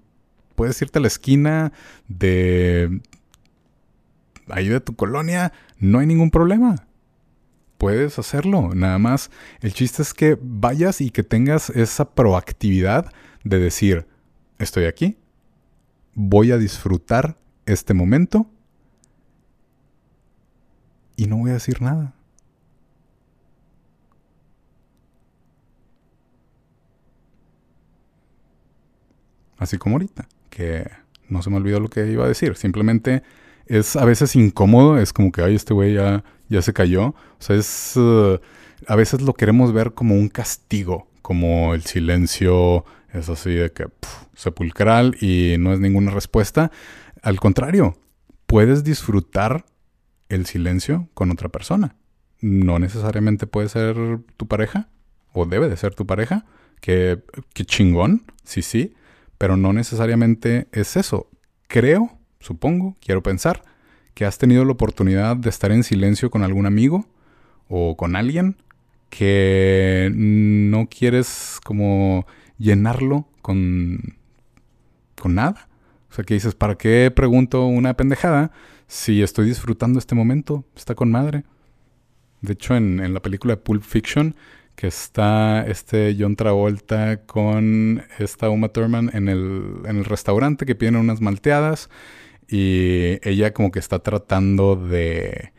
puedes 0.56 0.82
irte 0.82 1.00
a 1.00 1.02
la 1.02 1.08
esquina 1.08 1.74
de 2.08 3.02
ahí 4.48 4.68
de 4.68 4.80
tu 4.80 4.96
colonia, 4.96 5.54
no 5.80 6.00
hay 6.00 6.08
ningún 6.08 6.30
problema. 6.30 6.88
Puedes 7.78 8.20
hacerlo, 8.20 8.76
nada 8.76 9.00
más. 9.00 9.32
El 9.62 9.74
chiste 9.74 10.04
es 10.04 10.14
que 10.14 10.38
vayas 10.40 11.02
y 11.02 11.10
que 11.10 11.24
tengas 11.24 11.72
esa 11.72 12.14
proactividad 12.14 13.12
de 13.44 13.58
decir, 13.58 14.08
estoy 14.60 14.86
aquí, 14.86 15.18
voy 16.14 16.52
a 16.52 16.58
disfrutar 16.58 17.38
este 17.66 17.94
momento 17.94 18.48
y 21.16 21.26
no 21.26 21.38
voy 21.38 21.52
a 21.52 21.54
decir 21.54 21.82
nada. 21.82 22.14
Así 29.62 29.78
como 29.78 29.98
ahorita, 29.98 30.28
que 30.50 30.90
no 31.30 31.44
se 31.44 31.52
me 31.52 31.58
olvidó 31.58 31.80
lo 31.80 31.88
que 31.88 32.08
iba 32.08 32.26
a 32.26 32.28
decir. 32.28 32.56
Simplemente 32.56 33.22
es 33.68 33.96
a 33.96 34.06
veces 34.06 34.36
incómodo, 34.36 34.98
es 34.98 35.14
como 35.14 35.32
que, 35.32 35.44
ay, 35.44 35.54
este 35.54 35.76
güey 35.76 35.94
ya, 35.94 36.24
ya 36.50 36.64
se 36.64 36.74
cayó. 36.74 37.10
O 37.10 37.16
sea, 37.38 37.56
es... 37.56 37.94
Uh, 37.96 38.40
a 38.88 38.96
veces 38.96 39.22
lo 39.22 39.34
queremos 39.34 39.72
ver 39.72 39.94
como 39.94 40.16
un 40.16 40.30
castigo, 40.30 41.08
como 41.22 41.76
el 41.76 41.84
silencio 41.84 42.86
es 43.14 43.30
así 43.30 43.54
de 43.54 43.72
que 43.72 43.86
sepulcral 44.34 45.16
y 45.22 45.58
no 45.60 45.74
es 45.74 45.80
ninguna 45.80 46.10
respuesta. 46.10 46.72
Al 47.22 47.40
contrario, 47.40 48.00
puedes 48.48 48.84
disfrutar 48.84 49.66
el 50.28 50.48
silencio 50.48 51.08
con 51.14 51.30
otra 51.30 51.50
persona. 51.50 51.98
No 52.40 52.80
necesariamente 52.80 53.46
puede 53.46 53.70
ser 53.70 53.96
tu 54.38 54.48
pareja, 54.48 54.90
o 55.34 55.46
debe 55.46 55.70
de 55.70 55.78
ser 55.78 55.94
tu 55.94 56.08
pareja, 56.08 56.48
que, 56.80 57.22
que 57.54 57.64
chingón, 57.64 58.24
sí, 58.44 58.64
sí, 58.64 58.96
pero 59.42 59.58
no 59.58 59.74
necesariamente 59.74 60.68
es 60.72 60.96
eso. 60.96 61.28
Creo, 61.68 62.16
supongo, 62.40 62.96
quiero 63.04 63.24
pensar, 63.24 63.64
que 64.14 64.24
has 64.24 64.38
tenido 64.38 64.64
la 64.66 64.74
oportunidad 64.74 65.36
de 65.36 65.50
estar 65.50 65.72
en 65.72 65.84
silencio 65.84 66.30
con 66.30 66.44
algún 66.44 66.68
amigo 66.68 67.08
o 67.68 67.98
con 67.98 68.16
alguien 68.16 68.58
que 69.10 70.12
no 70.14 70.88
quieres 70.90 71.60
como 71.64 72.28
llenarlo 72.60 73.28
con, 73.42 74.16
con 75.20 75.34
nada. 75.34 75.70
O 76.12 76.14
sea, 76.14 76.24
que 76.24 76.36
dices, 76.36 76.54
¿para 76.54 76.76
qué 76.76 77.10
pregunto 77.10 77.66
una 77.66 77.96
pendejada 77.96 78.52
si 78.86 79.24
estoy 79.24 79.48
disfrutando 79.48 79.98
este 79.98 80.14
momento? 80.14 80.66
Está 80.76 80.94
con 80.94 81.10
madre. 81.10 81.46
De 82.42 82.54
hecho, 82.54 82.76
en, 82.76 83.12
la 83.12 83.24
película 83.24 83.56
Pulp 83.56 83.82
Fiction, 83.82 84.36
que 84.82 84.88
está 84.88 85.64
este 85.68 86.16
John 86.18 86.36
Travolta 86.36 87.18
con 87.28 88.04
esta 88.18 88.50
Uma 88.50 88.70
Thurman 88.70 89.12
en 89.14 89.30
el, 89.30 89.76
en 89.86 89.98
el 89.98 90.06
restaurante 90.06 90.66
que 90.66 90.74
piden 90.74 90.96
unas 90.96 91.22
malteadas 91.22 91.92
y 92.48 93.20
ella 93.22 93.54
como 93.54 93.70
que 93.72 93.78
está 93.78 94.00
tratando 94.00 94.76
de 94.76 95.54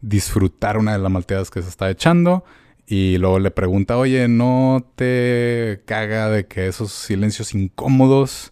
disfrutar 0.00 0.76
una 0.76 0.92
de 0.92 0.98
las 0.98 1.12
malteadas 1.12 1.52
que 1.52 1.62
se 1.62 1.68
está 1.68 1.88
echando 1.88 2.44
y 2.84 3.16
luego 3.18 3.38
le 3.38 3.52
pregunta, 3.52 3.96
oye, 3.96 4.26
¿no 4.26 4.84
te 4.96 5.82
caga 5.86 6.28
de 6.28 6.48
que 6.48 6.66
esos 6.66 6.90
silencios 6.90 7.54
incómodos? 7.54 8.50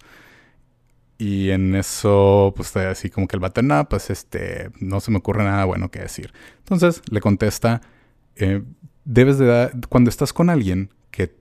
Y 1.18 1.50
en 1.50 1.74
eso, 1.74 2.52
pues 2.54 2.76
así 2.76 3.10
como 3.10 3.26
que 3.26 3.34
el 3.34 3.40
vato, 3.40 3.60
pues 3.90 4.08
este, 4.08 4.70
no 4.78 5.00
se 5.00 5.10
me 5.10 5.18
ocurre 5.18 5.42
nada 5.42 5.64
bueno 5.64 5.90
que 5.90 5.98
decir. 5.98 6.32
Entonces 6.58 7.02
le 7.10 7.20
contesta, 7.20 7.80
eh, 8.36 8.62
debes 9.04 9.38
de 9.38 9.46
dar, 9.46 9.72
cuando 9.88 10.10
estás 10.10 10.32
con 10.32 10.50
alguien 10.50 10.90
que 11.10 11.34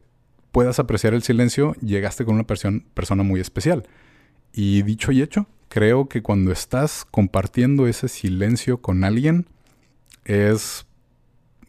puedas 0.52 0.80
apreciar 0.80 1.14
el 1.14 1.24
silencio, 1.24 1.76
llegaste 1.82 2.26
con 2.26 2.36
una 2.36 2.46
persona 2.46 3.24
muy 3.24 3.40
especial. 3.40 3.88
Y 4.54 4.82
dicho 4.84 5.12
y 5.12 5.22
hecho, 5.22 5.48
creo 5.70 6.10
que 6.10 6.22
cuando 6.22 6.52
estás 6.52 7.06
compartiendo 7.10 7.88
ese 7.88 8.08
silencio 8.08 8.82
con 8.82 9.04
alguien, 9.04 9.46
es 10.26 10.86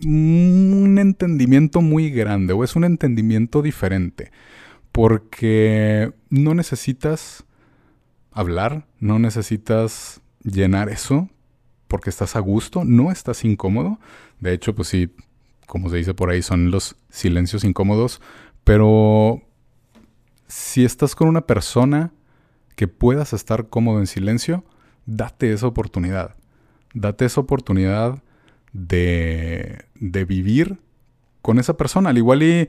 un 0.04 0.96
entendimiento 0.98 1.80
muy 1.80 2.10
grande 2.10 2.52
o 2.52 2.64
es 2.64 2.74
un 2.74 2.84
entendimiento 2.84 3.62
diferente. 3.62 4.32
Porque 4.90 6.12
no 6.28 6.54
necesitas 6.54 7.44
hablar, 8.32 8.86
no 8.98 9.18
necesitas 9.18 10.20
llenar 10.42 10.88
eso 10.88 11.28
porque 11.86 12.10
estás 12.10 12.36
a 12.36 12.40
gusto, 12.40 12.84
no 12.84 13.12
estás 13.12 13.44
incómodo. 13.44 14.00
De 14.40 14.52
hecho, 14.52 14.74
pues 14.74 14.88
sí, 14.88 15.12
como 15.72 15.88
se 15.88 15.96
dice 15.96 16.12
por 16.12 16.28
ahí, 16.28 16.42
son 16.42 16.70
los 16.70 16.96
silencios 17.08 17.64
incómodos. 17.64 18.20
Pero 18.62 19.40
si 20.46 20.84
estás 20.84 21.14
con 21.14 21.28
una 21.28 21.46
persona 21.46 22.12
que 22.76 22.88
puedas 22.88 23.32
estar 23.32 23.70
cómodo 23.70 23.98
en 23.98 24.06
silencio, 24.06 24.66
date 25.06 25.50
esa 25.50 25.66
oportunidad. 25.66 26.36
Date 26.92 27.24
esa 27.24 27.40
oportunidad 27.40 28.22
de, 28.74 29.86
de 29.94 30.26
vivir 30.26 30.78
con 31.40 31.58
esa 31.58 31.78
persona. 31.78 32.10
Al 32.10 32.18
igual 32.18 32.42
y 32.42 32.68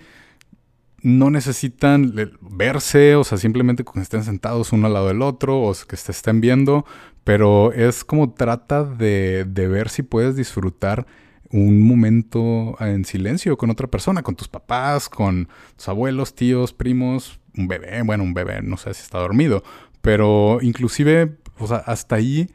no 1.01 1.29
necesitan 1.29 2.13
verse, 2.39 3.17
o 3.17 3.25
sea, 3.25 3.37
simplemente 3.37 3.83
que 3.83 3.99
estén 3.99 4.23
sentados 4.23 4.71
uno 4.71 4.87
al 4.87 4.93
lado 4.93 5.09
del 5.09 5.23
otro 5.23 5.61
o 5.61 5.75
que 5.85 5.97
se 5.97 6.13
estén 6.13 6.39
viendo, 6.39 6.85
pero 7.25 7.73
es 7.73 8.05
como 8.05 8.33
trata 8.33 8.85
de, 8.85 9.43
de, 9.45 9.67
ver 9.67 9.89
si 9.89 10.03
puedes 10.03 10.37
disfrutar 10.37 11.05
un 11.53 11.85
momento 11.87 12.75
en 12.79 13.05
silencio 13.05 13.57
con 13.57 13.69
otra 13.69 13.87
persona, 13.87 14.23
con 14.23 14.35
tus 14.35 14.47
papás, 14.47 15.07
con 15.07 15.47
tus 15.77 15.87
abuelos, 15.87 16.33
tíos, 16.33 16.73
primos, 16.73 17.39
un 17.55 17.67
bebé, 17.67 18.01
bueno, 18.01 18.23
un 18.23 18.33
bebé, 18.33 18.63
no 18.63 18.75
sé 18.75 18.93
si 18.95 19.03
está 19.03 19.19
dormido, 19.19 19.63
pero 20.01 20.57
inclusive, 20.61 21.37
o 21.59 21.67
sea, 21.67 21.77
hasta 21.77 22.15
ahí 22.15 22.49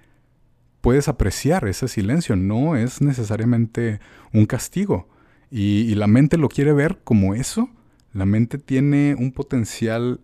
puedes 0.80 1.06
apreciar 1.06 1.66
ese 1.68 1.86
silencio, 1.86 2.34
no 2.34 2.74
es 2.74 3.00
necesariamente 3.00 4.00
un 4.32 4.46
castigo. 4.46 5.08
Y, 5.50 5.94
la 5.94 6.08
mente 6.08 6.36
lo 6.36 6.48
quiere 6.48 6.74
ver 6.74 6.98
como 7.04 7.34
eso. 7.34 7.70
La 8.12 8.26
mente 8.26 8.58
tiene 8.58 9.14
un 9.18 9.32
potencial 9.32 10.20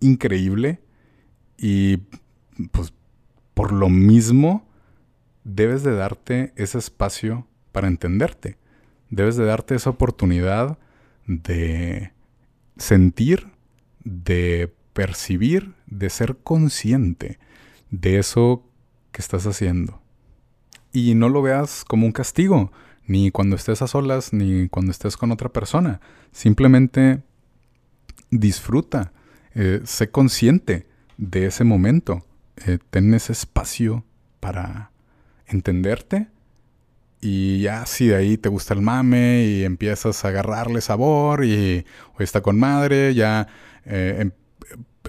increíble 0.00 0.80
y 1.56 1.96
pues 2.70 2.92
por 3.54 3.72
lo 3.72 3.88
mismo 3.88 4.68
debes 5.42 5.82
de 5.82 5.96
darte 5.96 6.52
ese 6.54 6.78
espacio 6.78 7.47
para 7.72 7.88
entenderte. 7.88 8.56
Debes 9.10 9.36
de 9.36 9.44
darte 9.44 9.74
esa 9.74 9.90
oportunidad 9.90 10.78
de 11.26 12.12
sentir, 12.76 13.48
de 14.04 14.74
percibir, 14.92 15.74
de 15.86 16.10
ser 16.10 16.36
consciente 16.36 17.38
de 17.90 18.18
eso 18.18 18.64
que 19.12 19.20
estás 19.20 19.46
haciendo. 19.46 20.00
Y 20.92 21.14
no 21.14 21.28
lo 21.28 21.42
veas 21.42 21.84
como 21.84 22.06
un 22.06 22.12
castigo, 22.12 22.72
ni 23.06 23.30
cuando 23.30 23.56
estés 23.56 23.82
a 23.82 23.86
solas, 23.86 24.32
ni 24.32 24.68
cuando 24.68 24.92
estés 24.92 25.16
con 25.16 25.32
otra 25.32 25.50
persona. 25.50 26.00
Simplemente 26.32 27.22
disfruta, 28.30 29.12
eh, 29.54 29.80
sé 29.84 30.10
consciente 30.10 30.86
de 31.16 31.46
ese 31.46 31.64
momento, 31.64 32.24
eh, 32.66 32.78
ten 32.90 33.14
ese 33.14 33.32
espacio 33.32 34.04
para 34.40 34.90
entenderte 35.46 36.28
y 37.20 37.60
ya 37.62 37.86
si 37.86 38.08
de 38.08 38.16
ahí 38.16 38.36
te 38.38 38.48
gusta 38.48 38.74
el 38.74 38.80
mame 38.80 39.44
y 39.44 39.64
empiezas 39.64 40.24
a 40.24 40.28
agarrarle 40.28 40.80
sabor 40.80 41.44
y 41.44 41.84
hoy 42.14 42.24
está 42.24 42.40
con 42.40 42.58
madre, 42.58 43.14
ya 43.14 43.48
eh, 43.84 44.16
em, 44.20 44.32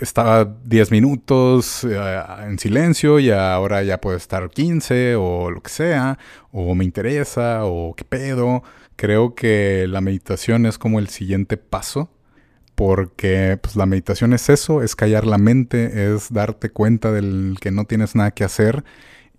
estaba 0.01 0.45
10 0.65 0.91
minutos 0.91 1.83
eh, 1.83 2.21
en 2.45 2.57
silencio 2.59 3.19
y 3.19 3.31
ahora 3.31 3.83
ya 3.83 3.99
puede 4.01 4.17
estar 4.17 4.49
15 4.49 5.15
o 5.15 5.51
lo 5.51 5.61
que 5.61 5.69
sea, 5.69 6.17
o 6.51 6.75
me 6.75 6.85
interesa, 6.85 7.65
o 7.65 7.95
qué 7.95 8.05
pedo. 8.05 8.63
Creo 8.95 9.35
que 9.35 9.87
la 9.87 10.01
meditación 10.01 10.65
es 10.65 10.77
como 10.77 10.99
el 10.99 11.09
siguiente 11.09 11.57
paso, 11.57 12.11
porque 12.75 13.59
pues, 13.61 13.75
la 13.75 13.85
meditación 13.85 14.33
es 14.33 14.49
eso, 14.49 14.81
es 14.83 14.95
callar 14.95 15.25
la 15.27 15.37
mente, 15.37 16.13
es 16.13 16.31
darte 16.31 16.69
cuenta 16.71 17.11
del 17.11 17.57
que 17.61 17.71
no 17.71 17.85
tienes 17.85 18.15
nada 18.15 18.31
que 18.31 18.43
hacer. 18.43 18.83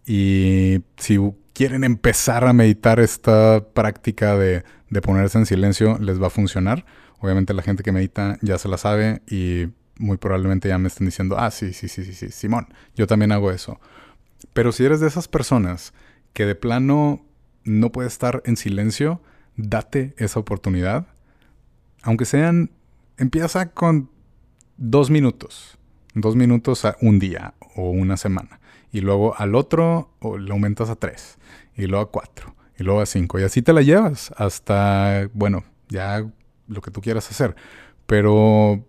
Y 0.06 0.82
si 0.96 1.18
quieren 1.52 1.84
empezar 1.84 2.44
a 2.44 2.52
meditar 2.52 3.00
esta 3.00 3.64
práctica 3.74 4.36
de, 4.36 4.64
ponerse 5.02 5.38
en 5.38 5.46
silencio, 5.46 5.98
les 5.98 6.20
va 6.20 6.28
a 6.28 6.30
funcionar. 6.30 6.84
Obviamente 7.18 7.54
la 7.54 7.62
gente 7.62 7.82
que 7.82 7.92
medita 7.92 8.38
ya 8.40 8.58
se 8.58 8.68
la 8.68 8.78
sabe 8.78 9.22
y 9.28 9.68
muy 9.98 10.16
probablemente 10.16 10.68
ya 10.68 10.78
me 10.78 10.88
estén 10.88 11.06
diciendo, 11.06 11.36
ah, 11.38 11.50
sí, 11.50 11.72
sí, 11.72 11.88
sí, 11.88 12.04
sí, 12.04 12.14
sí, 12.14 12.30
Simón, 12.30 12.68
yo 12.96 13.06
también 13.06 13.32
hago 13.32 13.50
eso. 13.50 13.78
Pero 14.52 14.72
si 14.72 14.84
eres 14.84 15.00
de 15.00 15.08
esas 15.08 15.28
personas 15.28 15.92
que 16.32 16.46
de 16.46 16.54
plano 16.54 17.24
no 17.64 17.92
puede 17.92 18.08
estar 18.08 18.42
en 18.46 18.56
silencio, 18.56 19.20
date 19.56 20.14
esa 20.16 20.40
oportunidad. 20.40 21.06
Aunque 22.02 22.24
sean, 22.24 22.70
empieza 23.18 23.70
con 23.72 24.10
dos 24.78 25.10
minutos, 25.10 25.78
dos 26.14 26.36
minutos 26.36 26.84
a 26.84 26.96
un 27.00 27.18
día 27.18 27.54
o 27.76 27.90
una 27.90 28.16
semana. 28.16 28.60
Y 28.92 29.00
luego 29.00 29.34
al 29.38 29.54
otro 29.54 30.10
le 30.38 30.50
aumentas 30.50 30.90
a 30.90 30.96
tres, 30.96 31.38
y 31.76 31.86
luego 31.86 32.04
a 32.04 32.10
cuatro, 32.10 32.54
y 32.78 32.82
luego 32.82 33.00
a 33.00 33.06
cinco. 33.06 33.38
Y 33.38 33.44
así 33.44 33.62
te 33.62 33.72
la 33.72 33.82
llevas 33.82 34.32
hasta, 34.36 35.28
bueno, 35.32 35.64
ya 35.88 36.26
lo 36.66 36.80
que 36.80 36.90
tú 36.90 37.00
quieras 37.00 37.30
hacer. 37.30 37.54
Pero 38.06 38.84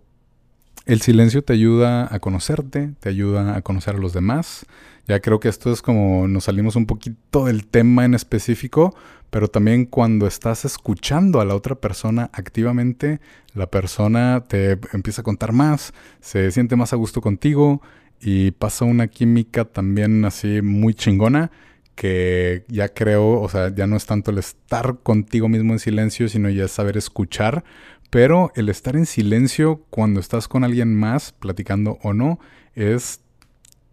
el 0.86 1.00
silencio 1.00 1.42
te 1.42 1.52
ayuda 1.52 2.12
a 2.12 2.18
conocerte, 2.18 2.92
te 3.00 3.08
ayuda 3.08 3.56
a 3.56 3.62
conocer 3.62 3.96
a 3.96 3.98
los 3.98 4.12
demás. 4.12 4.66
Ya 5.06 5.20
creo 5.20 5.40
que 5.40 5.48
esto 5.48 5.72
es 5.72 5.82
como 5.82 6.28
nos 6.28 6.44
salimos 6.44 6.76
un 6.76 6.86
poquito 6.86 7.46
del 7.46 7.66
tema 7.66 8.04
en 8.04 8.14
específico, 8.14 8.94
pero 9.30 9.48
también 9.48 9.86
cuando 9.86 10.26
estás 10.26 10.64
escuchando 10.64 11.40
a 11.40 11.44
la 11.44 11.54
otra 11.54 11.74
persona 11.74 12.30
activamente, 12.32 13.20
la 13.54 13.66
persona 13.66 14.44
te 14.46 14.78
empieza 14.92 15.22
a 15.22 15.24
contar 15.24 15.52
más, 15.52 15.92
se 16.20 16.50
siente 16.50 16.76
más 16.76 16.92
a 16.92 16.96
gusto 16.96 17.20
contigo 17.20 17.82
y 18.20 18.52
pasa 18.52 18.84
una 18.84 19.08
química 19.08 19.64
también 19.64 20.24
así 20.24 20.62
muy 20.62 20.94
chingona 20.94 21.50
que 21.94 22.64
ya 22.68 22.88
creo, 22.88 23.40
o 23.40 23.48
sea, 23.48 23.74
ya 23.74 23.86
no 23.86 23.96
es 23.96 24.06
tanto 24.06 24.30
el 24.30 24.38
estar 24.38 24.98
contigo 25.02 25.48
mismo 25.48 25.72
en 25.72 25.78
silencio, 25.78 26.28
sino 26.28 26.48
ya 26.48 26.66
saber 26.68 26.96
escuchar, 26.96 27.64
pero 28.12 28.52
el 28.56 28.68
estar 28.68 28.94
en 28.94 29.06
silencio 29.06 29.86
cuando 29.88 30.20
estás 30.20 30.46
con 30.46 30.64
alguien 30.64 30.94
más, 30.94 31.32
platicando 31.32 31.98
o 32.02 32.12
no, 32.12 32.38
es 32.74 33.22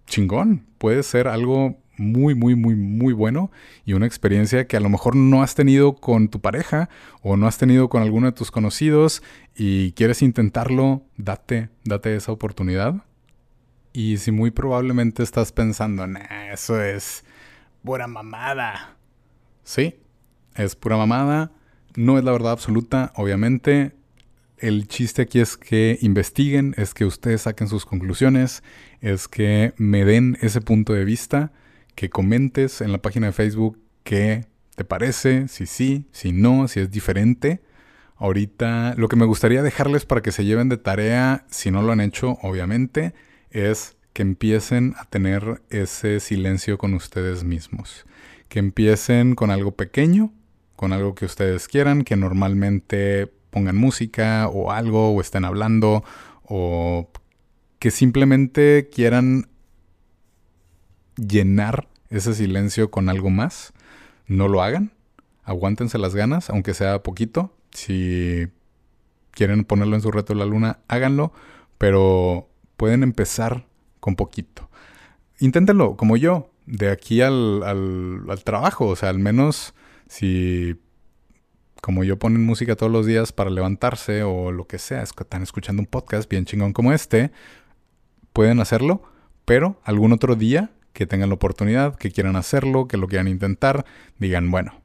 chingón. 0.08 0.66
Puede 0.78 1.04
ser 1.04 1.30
algo 1.30 1.78
muy, 1.96 2.36
muy, 2.36 2.54
muy, 2.54 2.76
muy 2.76 3.14
bueno 3.14 3.50
y 3.86 3.94
una 3.94 4.06
experiencia 4.06 4.68
que 4.68 4.76
a 4.76 4.82
lo 4.82 4.90
mejor 4.90 5.16
no 5.16 5.42
has 5.42 5.56
tenido 5.56 5.96
con 5.96 6.28
tu 6.28 6.42
pareja 6.42 6.90
o 7.22 7.38
no 7.38 7.48
has 7.48 7.58
tenido 7.58 7.88
con 7.88 8.04
alguno 8.04 8.26
de 8.28 8.34
tus 8.34 8.52
conocidos 8.52 9.24
y 9.56 9.94
quieres 9.94 10.22
intentarlo, 10.22 11.02
date, 11.16 11.70
date 11.86 12.14
esa 12.14 12.34
oportunidad. 12.34 12.96
Y 13.94 14.18
si 14.18 14.32
muy 14.32 14.52
probablemente 14.52 15.24
estás 15.24 15.54
pensando, 15.54 16.06
nah, 16.08 16.52
eso 16.52 16.82
es 16.84 17.24
pura 17.86 18.06
mamada. 18.06 18.98
Sí, 19.64 19.96
es 20.56 20.76
pura 20.76 20.98
mamada. 20.98 21.54
No 21.96 22.18
es 22.18 22.26
la 22.26 22.34
verdad 22.34 22.52
absoluta, 22.52 23.14
obviamente. 23.16 23.98
El 24.60 24.90
chiste 24.90 25.22
aquí 25.22 25.40
es 25.40 25.56
que 25.56 25.98
investiguen, 26.02 26.76
es 26.78 26.94
que 26.94 27.06
ustedes 27.06 27.44
saquen 27.44 27.70
sus 27.70 27.86
conclusiones, 27.86 28.62
es 29.00 29.30
que 29.30 29.74
me 29.78 30.04
den 30.04 30.38
ese 30.42 30.60
punto 30.60 30.94
de 30.94 31.06
vista, 31.06 31.54
que 31.96 32.10
comentes 32.10 32.82
en 32.82 32.92
la 32.92 33.02
página 33.02 33.28
de 33.28 33.34
Facebook 33.34 33.80
qué 34.04 34.48
te 34.76 34.84
parece, 34.84 35.48
si 35.48 35.66
sí, 35.66 36.08
si 36.12 36.34
no, 36.34 36.68
si 36.68 36.82
es 36.82 36.92
diferente. 36.92 37.62
Ahorita 38.18 38.96
lo 38.98 39.08
que 39.08 39.16
me 39.16 39.26
gustaría 39.26 39.64
dejarles 39.64 40.06
para 40.06 40.22
que 40.22 40.34
se 40.34 40.44
lleven 40.44 40.68
de 40.68 40.78
tarea, 40.78 41.46
si 41.50 41.72
no 41.72 41.82
lo 41.82 41.94
han 41.94 42.02
hecho, 42.02 42.38
obviamente, 42.42 43.14
es 43.52 43.96
que 44.12 44.24
empiecen 44.24 44.94
a 44.98 45.06
tener 45.06 45.62
ese 45.70 46.20
silencio 46.20 46.78
con 46.78 46.94
ustedes 46.96 47.46
mismos. 47.46 48.06
Que 48.50 48.60
empiecen 48.60 49.36
con 49.36 49.52
algo 49.52 49.72
pequeño, 49.72 50.34
con 50.76 50.92
algo 50.92 51.16
que 51.16 51.26
ustedes 51.26 51.70
quieran, 51.70 52.04
que 52.04 52.18
normalmente 52.18 53.32
pongan 53.50 53.78
música 53.78 54.48
o 54.48 54.72
algo, 54.72 55.12
o 55.12 55.22
estén 55.22 55.46
hablando, 55.46 56.04
o 56.44 57.10
que 57.80 57.92
simplemente 57.92 58.90
quieran 58.94 59.48
llenar 61.16 61.88
ese 62.10 62.34
silencio 62.34 62.92
con 62.92 63.10
algo 63.10 63.30
más. 63.30 63.74
No 64.28 64.48
lo 64.48 64.62
hagan. 64.62 64.92
Aguántense 65.44 65.98
las 65.98 66.16
ganas, 66.16 66.50
aunque 66.50 66.74
sea 66.74 67.02
poquito. 67.04 67.54
Si 67.72 68.48
quieren 69.32 69.64
ponerlo 69.64 69.96
en 69.96 70.02
su 70.02 70.12
reto 70.12 70.34
de 70.34 70.40
la 70.40 70.46
luna, 70.46 70.80
háganlo. 70.88 71.32
Pero 71.78 72.50
pueden 72.78 73.04
empezar 73.04 73.66
con 74.00 74.16
poquito. 74.16 74.70
Inténtenlo, 75.40 75.96
como 75.96 76.18
yo, 76.18 76.52
de 76.66 76.92
aquí 76.92 77.22
al, 77.22 77.64
al, 77.64 78.44
trabajo. 78.44 78.88
O 78.88 78.96
sea, 78.96 79.10
al 79.10 79.20
menos 79.20 79.74
si, 80.08 80.76
como 81.82 82.04
yo, 82.04 82.18
ponen 82.20 82.46
música 82.46 82.76
todos 82.76 82.92
los 82.92 83.06
días 83.06 83.32
para 83.32 83.50
levantarse 83.50 84.24
o 84.24 84.52
lo 84.52 84.68
que 84.68 84.80
sea, 84.80 85.02
están 85.04 85.44
escuchando 85.44 85.82
un 85.82 85.88
podcast 85.88 86.30
bien 86.30 86.46
chingón 86.46 86.74
como 86.74 86.94
este, 86.94 87.32
pueden 88.34 88.60
hacerlo, 88.60 89.04
pero 89.46 89.80
algún 89.84 90.14
otro 90.14 90.36
día 90.36 90.72
que 90.94 91.06
tengan 91.06 91.30
la 91.30 91.36
oportunidad, 91.36 91.96
que 91.96 92.12
quieran 92.12 92.36
hacerlo, 92.36 92.88
que 92.88 92.98
lo 92.98 93.08
quieran 93.08 93.28
intentar, 93.28 93.86
digan, 94.18 94.52
bueno, 94.52 94.82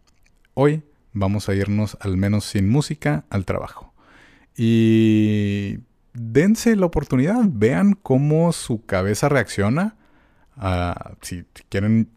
hoy 0.55 0.83
vamos 1.13 1.49
a 1.49 1.55
irnos 1.55 1.97
al 2.01 2.17
menos 2.17 2.45
sin 2.45 2.69
música 2.69 3.25
al 3.31 3.45
trabajo. 3.45 3.93
Y 4.57 5.79
dense 6.13 6.77
la 6.77 6.87
oportunidad, 6.87 7.43
vean 7.47 7.95
cómo 7.95 8.53
su 8.53 8.85
cabeza 8.85 9.29
reacciona. 9.29 9.97
si, 11.21 11.45
quieren 11.69 12.09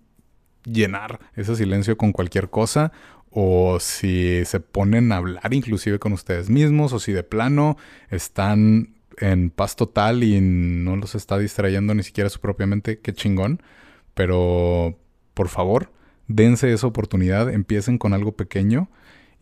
llenar 0.63 1.20
ese 1.36 1.56
silencio 1.56 1.98
con 1.98 2.12
cualquier 2.12 2.50
cosa 2.50 2.92
o 3.32 3.80
si 3.80 4.44
se 4.46 4.60
ponen 4.60 5.12
a 5.12 5.18
hablar 5.18 5.54
inclusive 5.54 6.00
con 6.00 6.13
ustedes 6.13 6.50
mismos 6.50 6.94
o 6.94 7.00
si 7.00 7.12
de 7.12 7.24
plano 7.24 7.78
están 8.10 8.96
en 9.20 9.50
paz 9.50 9.76
total 9.76 10.24
y 10.24 10.40
no 10.42 10.96
los 10.96 11.16
está 11.16 11.38
distrayendo 11.38 11.94
ni 11.94 12.04
siquiera 12.04 12.30
su 12.30 12.40
propia 12.40 12.68
mente, 12.68 13.00
qué 13.00 13.13
chingón. 13.13 13.62
Pero 14.13 14.98
por 15.34 15.50
favor, 15.50 15.92
dense 16.28 16.72
esa 16.72 16.88
oportunidad, 16.88 17.50
empiecen 17.54 17.98
con 17.98 18.13
algo 18.13 18.36
pequeño 18.36 18.90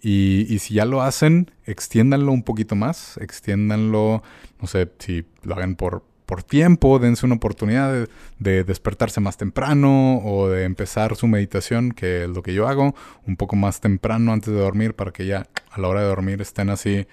y, 0.01 0.57
si 0.59 0.75
ya 0.75 0.85
lo 0.85 1.01
hacen, 1.01 1.51
extiéndanlo 1.65 2.31
un 2.31 2.43
poquito 2.43 2.75
más, 2.75 3.17
extiéndanlo, 3.17 4.21
no 4.61 4.67
sé, 4.67 4.91
si 4.99 5.25
lo 5.43 5.55
hagan 5.55 5.75
por, 5.75 6.03
por 6.25 6.43
tiempo, 6.43 6.99
dense 6.99 7.25
una 7.25 7.35
oportunidad 7.35 8.07
de, 8.39 8.63
despertarse 8.63 9.21
más 9.21 9.37
temprano 9.37 10.17
o 10.23 10.49
de 10.49 10.63
empezar 10.63 11.15
su 11.15 11.27
meditación, 11.27 11.91
que 11.91 12.23
es 12.23 12.29
lo 12.29 12.41
que 12.41 12.53
yo 12.53 12.67
hago, 12.67 12.95
un 13.25 13.35
poco 13.37 13.55
más 13.55 13.79
temprano 13.79 14.33
antes 14.33 14.53
de 14.53 14.59
dormir 14.59 14.95
para 14.95 15.11
que 15.11 15.25
ya 15.25 15.47
a 15.71 15.79
la 15.79 15.87
hora 15.87 16.01
de 16.01 16.07
dormir 16.07 16.41
estén 16.41 16.69
así 16.69 17.07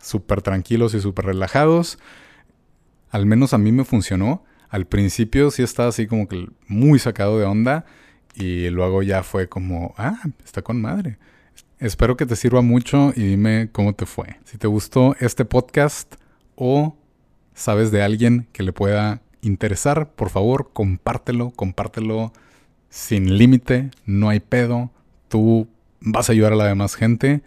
súper 0.00 0.42
tranquilos 0.42 0.94
y 0.94 1.00
súper 1.00 1.26
relajados. 1.26 1.98
Al 3.10 3.26
menos 3.26 3.52
a 3.52 3.58
mí 3.58 3.72
me 3.72 3.84
funcionó. 3.84 4.44
Al 4.68 4.86
principio 4.86 5.50
sí 5.50 5.62
estaba 5.62 5.88
así 5.88 6.06
como 6.06 6.28
que 6.28 6.48
muy 6.68 6.98
sacado 6.98 7.38
de 7.38 7.44
onda 7.44 7.84
y 8.34 8.70
luego 8.70 9.02
ya 9.02 9.22
fue 9.22 9.48
como, 9.48 9.94
ah, 9.98 10.20
está 10.44 10.62
con 10.62 10.80
madre. 10.80 11.18
Espero 11.80 12.16
que 12.16 12.26
te 12.26 12.36
sirva 12.36 12.62
mucho 12.62 13.12
y 13.16 13.22
dime 13.22 13.70
cómo 13.72 13.94
te 13.94 14.06
fue. 14.06 14.36
Si 14.44 14.58
te 14.58 14.66
gustó 14.66 15.16
este 15.18 15.44
podcast 15.44 16.14
o 16.54 16.96
sabes 17.60 17.90
de 17.90 18.02
alguien 18.02 18.48
que 18.52 18.62
le 18.62 18.72
pueda 18.72 19.20
interesar, 19.42 20.10
por 20.10 20.30
favor, 20.30 20.70
compártelo, 20.72 21.50
compártelo 21.50 22.32
sin 22.88 23.36
límite, 23.36 23.90
no 24.06 24.30
hay 24.30 24.40
pedo. 24.40 24.90
Tú 25.28 25.68
vas 26.00 26.28
a 26.28 26.32
ayudar 26.32 26.54
a 26.54 26.56
la 26.56 26.66
demás 26.66 26.94
gente 26.94 27.42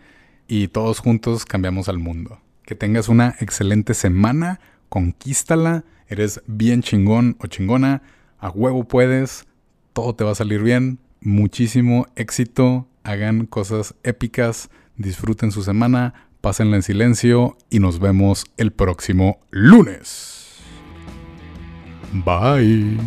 y 0.47 0.67
todos 0.67 0.99
juntos 0.99 1.45
cambiamos 1.45 1.89
al 1.89 1.97
mundo. 1.97 2.39
Que 2.63 2.75
tengas 2.75 3.09
una 3.09 3.35
excelente 3.39 3.95
semana, 3.95 4.59
conquístala, 4.87 5.83
eres 6.07 6.41
bien 6.45 6.83
chingón 6.83 7.35
o 7.39 7.47
chingona, 7.47 8.03
a 8.37 8.49
huevo 8.49 8.83
puedes, 8.83 9.45
todo 9.93 10.13
te 10.13 10.23
va 10.23 10.31
a 10.31 10.35
salir 10.35 10.61
bien, 10.61 10.99
muchísimo 11.21 12.05
éxito 12.15 12.87
hagan 13.03 13.47
cosas 13.47 13.95
épicas, 14.03 14.69
disfruten 14.95 15.51
su 15.51 15.63
semana, 15.63 16.13
pásenla 16.43 16.75
en 16.75 16.83
silencio 16.83 17.57
y 17.69 17.79
nos 17.79 17.99
vemos 17.99 18.43
el 18.57 18.73
próximo 18.73 19.39
lunes. 19.49 20.57
Bye. 22.11 22.97